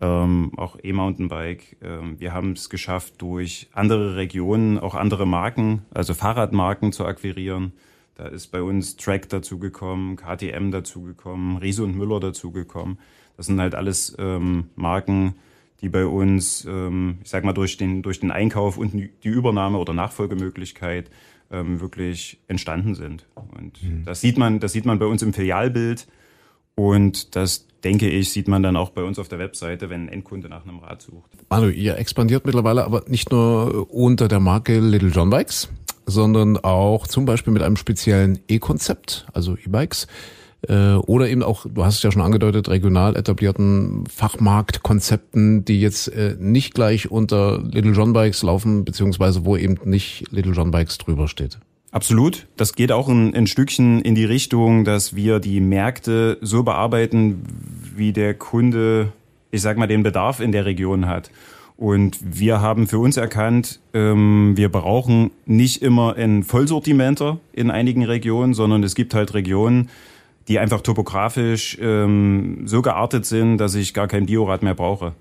ähm, 0.00 0.52
auch 0.56 0.78
E-Mountainbike. 0.82 1.76
Ähm, 1.82 2.18
wir 2.18 2.32
haben 2.32 2.52
es 2.52 2.70
geschafft, 2.70 3.16
durch 3.18 3.68
andere 3.74 4.16
Regionen 4.16 4.78
auch 4.78 4.94
andere 4.94 5.26
Marken, 5.26 5.84
also 5.92 6.14
Fahrradmarken 6.14 6.92
zu 6.92 7.04
akquirieren. 7.04 7.74
Da 8.14 8.26
ist 8.26 8.48
bei 8.48 8.62
uns 8.62 8.96
Track 8.96 9.28
dazugekommen, 9.28 10.16
KTM 10.16 10.70
dazugekommen, 10.70 11.56
Riese 11.56 11.82
und 11.82 11.96
Müller 11.96 12.20
dazugekommen. 12.20 12.98
Das 13.36 13.46
sind 13.46 13.60
halt 13.60 13.74
alles 13.74 14.14
ähm, 14.18 14.70
Marken, 14.76 15.34
die 15.80 15.88
bei 15.88 16.06
uns, 16.06 16.64
ähm, 16.64 17.18
ich 17.22 17.30
sag 17.30 17.44
mal, 17.44 17.52
durch 17.52 17.76
den, 17.76 18.02
durch 18.02 18.20
den 18.20 18.30
Einkauf 18.30 18.78
und 18.78 18.92
die 18.92 19.28
Übernahme 19.28 19.78
oder 19.78 19.92
Nachfolgemöglichkeit 19.92 21.10
ähm, 21.50 21.80
wirklich 21.80 22.38
entstanden 22.46 22.94
sind. 22.94 23.26
Und 23.34 23.82
mhm. 23.82 24.04
das 24.04 24.20
sieht 24.20 24.38
man, 24.38 24.60
das 24.60 24.72
sieht 24.72 24.86
man 24.86 24.98
bei 24.98 25.06
uns 25.06 25.22
im 25.22 25.32
Filialbild. 25.32 26.06
Und 26.76 27.36
das, 27.36 27.66
denke 27.84 28.08
ich, 28.08 28.32
sieht 28.32 28.48
man 28.48 28.62
dann 28.62 28.76
auch 28.76 28.90
bei 28.90 29.02
uns 29.02 29.18
auf 29.18 29.28
der 29.28 29.38
Webseite, 29.38 29.90
wenn 29.90 30.06
ein 30.06 30.08
Endkunde 30.08 30.48
nach 30.48 30.64
einem 30.64 30.78
Rad 30.78 31.02
sucht. 31.02 31.30
Manu, 31.50 31.68
ihr 31.68 31.98
expandiert 31.98 32.46
mittlerweile 32.46 32.84
aber 32.84 33.04
nicht 33.06 33.30
nur 33.30 33.92
unter 33.92 34.26
der 34.26 34.40
Marke 34.40 34.80
Little 34.80 35.10
John 35.10 35.30
Bikes, 35.30 35.68
sondern 36.06 36.58
auch 36.58 37.06
zum 37.06 37.24
Beispiel 37.24 37.52
mit 37.52 37.62
einem 37.62 37.76
speziellen 37.76 38.38
E-Konzept, 38.48 39.26
also 39.32 39.56
E-Bikes 39.56 40.06
äh, 40.68 40.94
oder 40.94 41.28
eben 41.28 41.42
auch, 41.42 41.66
du 41.68 41.84
hast 41.84 41.96
es 41.96 42.02
ja 42.02 42.10
schon 42.10 42.22
angedeutet, 42.22 42.68
regional 42.68 43.16
etablierten 43.16 44.04
Fachmarktkonzepten, 44.06 45.64
die 45.64 45.80
jetzt 45.80 46.08
äh, 46.08 46.36
nicht 46.38 46.74
gleich 46.74 47.10
unter 47.10 47.62
Little 47.62 47.92
John 47.92 48.12
Bikes 48.12 48.42
laufen, 48.42 48.84
beziehungsweise 48.84 49.44
wo 49.44 49.56
eben 49.56 49.76
nicht 49.84 50.24
Little 50.30 50.52
John 50.52 50.70
Bikes 50.70 50.98
drüber 50.98 51.28
steht. 51.28 51.58
Absolut. 51.90 52.46
Das 52.56 52.74
geht 52.74 52.90
auch 52.90 53.08
ein, 53.08 53.34
ein 53.34 53.46
Stückchen 53.46 54.00
in 54.00 54.14
die 54.14 54.24
Richtung, 54.24 54.84
dass 54.84 55.14
wir 55.14 55.38
die 55.38 55.60
Märkte 55.60 56.38
so 56.40 56.64
bearbeiten, 56.64 57.44
wie 57.94 58.12
der 58.12 58.34
Kunde, 58.34 59.12
ich 59.52 59.62
sag 59.62 59.76
mal, 59.76 59.86
den 59.86 60.02
Bedarf 60.02 60.40
in 60.40 60.50
der 60.50 60.64
Region 60.64 61.06
hat. 61.06 61.30
Und 61.76 62.18
wir 62.22 62.60
haben 62.60 62.86
für 62.86 62.98
uns 62.98 63.16
erkannt, 63.16 63.80
ähm, 63.92 64.52
wir 64.56 64.68
brauchen 64.70 65.32
nicht 65.44 65.82
immer 65.82 66.14
ein 66.14 66.44
Vollsortimenter 66.44 67.40
in 67.52 67.70
einigen 67.70 68.04
Regionen, 68.04 68.54
sondern 68.54 68.84
es 68.84 68.94
gibt 68.94 69.12
halt 69.12 69.34
Regionen, 69.34 69.90
die 70.46 70.58
einfach 70.58 70.82
topografisch 70.82 71.76
ähm, 71.80 72.62
so 72.66 72.80
geartet 72.82 73.26
sind, 73.26 73.58
dass 73.58 73.74
ich 73.74 73.92
gar 73.92 74.06
kein 74.06 74.26
Biorad 74.26 74.62
mehr 74.62 74.74
brauche. 74.74 75.14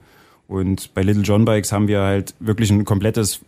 Und 0.48 0.94
bei 0.94 1.02
Little 1.02 1.24
John 1.24 1.46
Bikes 1.46 1.72
haben 1.72 1.88
wir 1.88 2.02
halt 2.02 2.36
wirklich 2.40 2.70
ein 2.70 2.86
komplettes 2.86 3.42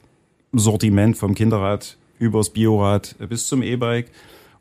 Sortiment 0.53 1.17
vom 1.17 1.35
Kinderrad 1.35 1.97
übers 2.17 2.49
Biorad 2.49 3.15
bis 3.29 3.47
zum 3.47 3.61
E-Bike. 3.61 4.09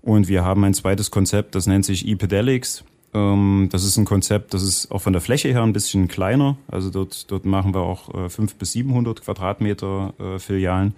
Und 0.02 0.28
wir 0.28 0.44
haben 0.44 0.64
ein 0.64 0.74
zweites 0.74 1.10
Konzept, 1.10 1.54
das 1.54 1.66
nennt 1.66 1.86
sich 1.86 2.06
E-Pedelics. 2.06 2.84
Ähm, 3.14 3.68
das 3.70 3.84
ist 3.84 3.96
ein 3.96 4.04
Konzept, 4.04 4.54
das 4.54 4.62
ist 4.62 4.90
auch 4.90 4.98
von 4.98 5.12
der 5.12 5.22
Fläche 5.22 5.48
her 5.48 5.62
ein 5.62 5.72
bisschen 5.72 6.08
kleiner. 6.08 6.56
Also 6.68 6.90
dort, 6.90 7.30
dort 7.30 7.44
machen 7.44 7.72
wir 7.72 7.80
auch 7.80 8.08
äh, 8.08 8.28
500 8.28 8.58
bis 8.58 8.72
700 8.72 9.22
Quadratmeter 9.22 10.14
äh, 10.18 10.38
Filialen. 10.38 10.94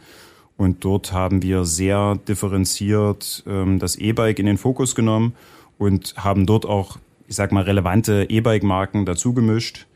Und 0.56 0.84
dort 0.84 1.12
haben 1.12 1.42
wir 1.42 1.66
sehr 1.66 2.18
differenziert 2.26 3.44
ähm, 3.46 3.78
das 3.78 3.96
E-Bike 3.96 4.38
in 4.38 4.46
den 4.46 4.56
Fokus 4.56 4.94
genommen 4.94 5.34
und 5.76 6.14
haben 6.16 6.46
dort 6.46 6.64
auch, 6.64 6.96
ich 7.28 7.36
sag 7.36 7.52
mal, 7.52 7.64
relevante 7.64 8.26
E-Bike-Marken 8.28 9.04
dazu 9.04 9.34
gemischt, 9.34 9.86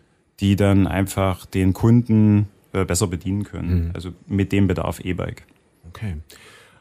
die 0.41 0.57
dann 0.57 0.87
einfach 0.87 1.47
den 1.47 1.73
Kunden 1.73 2.49
äh, 2.73 2.85
besser 2.85 3.07
bedienen 3.07 3.45
können. 3.45 3.87
Mhm. 3.87 3.91
Also 3.95 4.11
mit 4.27 4.53
dem 4.53 4.67
Bedarf 4.67 5.01
E-Bike. 5.01 5.45
Okay. 5.89 6.17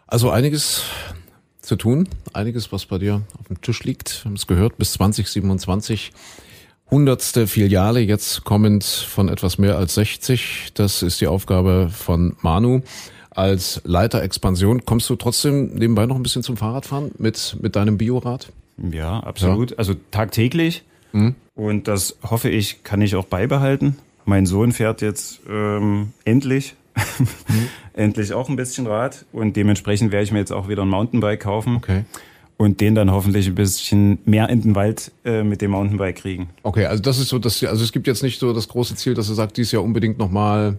Also 0.07 0.29
einiges 0.29 0.83
zu 1.69 1.75
tun, 1.75 2.09
einiges, 2.33 2.71
was 2.71 2.87
bei 2.87 2.97
dir 2.97 3.21
auf 3.39 3.47
dem 3.47 3.61
Tisch 3.61 3.83
liegt. 3.83 4.23
Wir 4.23 4.29
haben 4.29 4.35
es 4.35 4.47
gehört, 4.47 4.79
bis 4.79 4.93
2027 4.93 6.11
hundertste 6.89 7.45
Filiale, 7.45 7.99
jetzt 7.99 8.43
kommend 8.43 8.83
von 8.83 9.29
etwas 9.29 9.59
mehr 9.59 9.77
als 9.77 9.93
60. 9.93 10.71
Das 10.73 11.03
ist 11.03 11.21
die 11.21 11.27
Aufgabe 11.27 11.91
von 11.93 12.35
Manu. 12.41 12.81
Als 13.29 13.81
Leiter 13.83 14.23
Expansion 14.23 14.83
kommst 14.83 15.11
du 15.11 15.15
trotzdem 15.15 15.75
nebenbei 15.75 16.07
noch 16.07 16.15
ein 16.15 16.23
bisschen 16.23 16.41
zum 16.41 16.57
Fahrradfahren 16.57 17.11
mit, 17.19 17.55
mit 17.61 17.75
deinem 17.75 17.99
Biorad? 17.99 18.51
Ja, 18.91 19.19
absolut. 19.19 19.69
Ja. 19.69 19.77
Also 19.77 19.93
tagtäglich. 20.09 20.83
Mhm. 21.11 21.35
Und 21.53 21.87
das 21.87 22.17
hoffe 22.23 22.49
ich, 22.49 22.83
kann 22.83 22.99
ich 23.01 23.15
auch 23.15 23.25
beibehalten. 23.25 23.97
Mein 24.25 24.47
Sohn 24.47 24.71
fährt 24.71 25.03
jetzt 25.03 25.41
ähm, 25.47 26.13
endlich. 26.25 26.73
endlich 27.93 28.33
auch 28.33 28.49
ein 28.49 28.55
bisschen 28.55 28.87
Rad 28.87 29.25
und 29.31 29.55
dementsprechend 29.55 30.11
werde 30.11 30.23
ich 30.23 30.31
mir 30.31 30.39
jetzt 30.39 30.51
auch 30.51 30.67
wieder 30.67 30.83
ein 30.83 30.89
Mountainbike 30.89 31.41
kaufen. 31.41 31.77
Okay 31.77 32.05
und 32.59 32.81
den 32.81 32.93
dann 32.93 33.09
hoffentlich 33.09 33.47
ein 33.47 33.55
bisschen 33.55 34.19
mehr 34.25 34.49
in 34.49 34.61
den 34.61 34.75
Wald 34.75 35.13
äh, 35.23 35.43
mit 35.43 35.61
dem 35.61 35.71
Mountainbike 35.71 36.17
kriegen. 36.17 36.49
Okay, 36.63 36.85
also 36.87 37.01
das 37.01 37.17
ist 37.17 37.29
so, 37.29 37.39
dass 37.39 37.63
also 37.63 37.81
es 37.81 37.93
gibt 37.93 38.05
jetzt 38.05 38.21
nicht 38.21 38.37
so 38.37 38.51
das 38.51 38.67
große 38.67 38.95
Ziel, 38.95 39.13
dass 39.13 39.29
er 39.29 39.35
sagt, 39.35 39.55
dies 39.55 39.71
Jahr 39.71 39.81
unbedingt 39.81 40.17
nochmal, 40.17 40.77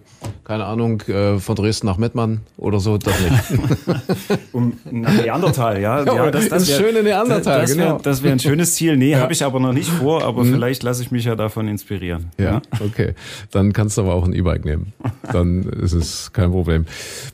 keine 0.51 0.65
Ahnung, 0.65 0.99
äh, 1.03 1.39
von 1.39 1.55
Dresden 1.55 1.87
nach 1.87 1.95
Mettmann 1.95 2.41
oder 2.57 2.81
so, 2.81 2.97
das 2.97 3.13
nicht. 3.21 4.39
um 4.51 4.73
nach 4.91 5.13
Neandertal, 5.13 5.79
ja. 5.79 6.03
ja, 6.03 6.13
ja 6.13 6.29
das, 6.29 6.49
das, 6.49 6.67
das 6.67 6.77
schöne 6.77 7.03
Neandertal, 7.03 7.61
das, 7.61 7.71
genau. 7.71 7.99
das 7.99 8.21
wäre 8.21 8.33
ein 8.33 8.39
schönes 8.39 8.75
Ziel. 8.75 8.97
Nee, 8.97 9.11
ja. 9.11 9.19
habe 9.19 9.31
ich 9.31 9.45
aber 9.45 9.61
noch 9.61 9.71
nicht 9.71 9.87
vor, 9.87 10.25
aber 10.25 10.43
mhm. 10.43 10.55
vielleicht 10.55 10.83
lasse 10.83 11.03
ich 11.03 11.09
mich 11.09 11.23
ja 11.23 11.37
davon 11.37 11.69
inspirieren. 11.69 12.31
Ja, 12.37 12.43
ja, 12.43 12.61
okay. 12.81 13.13
Dann 13.51 13.71
kannst 13.71 13.97
du 13.97 14.01
aber 14.01 14.13
auch 14.13 14.25
ein 14.25 14.33
E-Bike 14.33 14.65
nehmen. 14.65 14.91
Dann 15.31 15.63
ist 15.63 15.93
es 15.93 16.33
kein 16.33 16.51
Problem. 16.51 16.85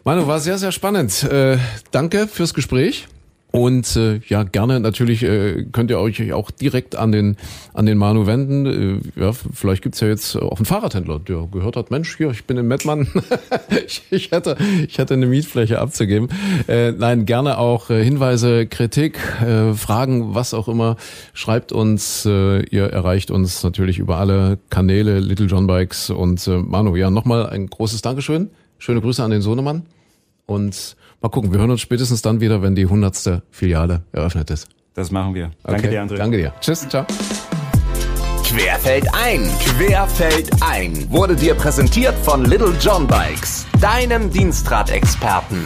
Manu, 0.04 0.28
war 0.28 0.40
sehr, 0.40 0.60
sehr 0.60 0.72
spannend. 0.72 1.24
Äh, 1.24 1.58
danke 1.90 2.28
fürs 2.28 2.54
Gespräch. 2.54 3.08
Und 3.52 3.96
äh, 3.96 4.20
ja, 4.28 4.44
gerne 4.44 4.82
natürlich 4.82 5.24
äh, 5.24 5.64
könnt 5.72 5.90
ihr 5.90 6.00
euch 6.00 6.34
auch 6.34 6.52
direkt 6.52 6.98
an 6.98 7.14
den 7.14 7.38
an 7.74 7.86
den 7.86 7.98
Manu 7.98 8.28
wenden. 8.28 9.02
Äh, 9.16 9.22
ja, 9.22 9.32
vielleicht 9.32 9.84
gibt's 9.84 10.02
ja 10.02 10.10
jetzt 10.10 10.36
auch 10.36 10.58
einen 10.58 10.66
Fahrradhändler, 10.66 11.20
der 11.20 11.48
gehört 11.50 11.78
hat, 11.78 11.90
Mensch, 11.90 12.18
hier, 12.18 12.30
ich 12.32 12.44
bin 12.44 12.58
in 12.58 12.68
Mettmann, 12.68 13.08
ich, 13.88 14.04
ich, 14.12 14.32
hätte, 14.32 14.58
ich 14.86 14.98
hätte 14.98 15.14
eine 15.14 15.28
Mietfläche 15.28 15.80
abzugeben. 15.80 16.28
Äh, 16.68 16.92
nein, 16.92 17.26
gerne 17.26 17.58
auch 17.58 17.90
äh, 17.90 18.04
Hinweise, 18.04 18.68
Kritik, 18.68 19.18
äh, 19.42 19.74
Fragen, 19.74 20.36
was 20.36 20.54
auch 20.54 20.68
immer. 20.68 20.98
Schreibt 21.34 21.72
uns, 21.72 22.26
äh, 22.26 22.64
ihr 22.64 22.88
erreicht 22.88 23.32
uns 23.32 23.64
natürlich 23.64 23.98
über 23.98 24.18
alle 24.18 24.60
Kanäle, 24.70 25.20
Little 25.20 25.46
John 25.46 25.68
Bikes 25.68 26.10
und 26.10 26.46
äh, 26.48 26.58
Manu. 26.58 26.98
Ja, 26.98 27.10
nochmal 27.10 27.48
ein 27.48 27.68
großes 27.68 28.02
Dankeschön. 28.02 28.50
Schöne 28.78 29.00
Grüße 29.00 29.24
an 29.24 29.32
den 29.32 29.42
Sohnemann. 29.42 29.86
Und 30.46 30.97
Mal 31.22 31.30
gucken, 31.30 31.52
wir 31.52 31.60
hören 31.60 31.72
uns 31.72 31.82
spätestens 31.82 32.22
dann 32.22 32.42
wieder, 32.42 32.62
wenn 32.62 32.76
die 32.76 32.86
hundertste 32.86 33.44
Filiale 33.50 34.04
eröffnet 34.12 34.52
ist. 34.52 34.68
Das 34.94 35.12
machen 35.12 35.34
wir. 35.34 35.52
Danke 35.64 35.90
dir, 35.90 36.04
André. 36.04 36.18
Danke 36.18 36.38
dir. 36.38 36.54
Tschüss, 36.60 36.88
ciao. 36.88 37.06
Querfeld 38.44 39.06
ein, 39.14 39.44
Querfeld 39.60 40.50
ein 40.62 41.10
wurde 41.10 41.36
dir 41.36 41.54
präsentiert 41.54 42.16
von 42.24 42.46
Little 42.46 42.74
John 42.80 43.06
Bikes, 43.06 43.66
deinem 43.82 44.32
Dienstradexperten. 44.32 45.66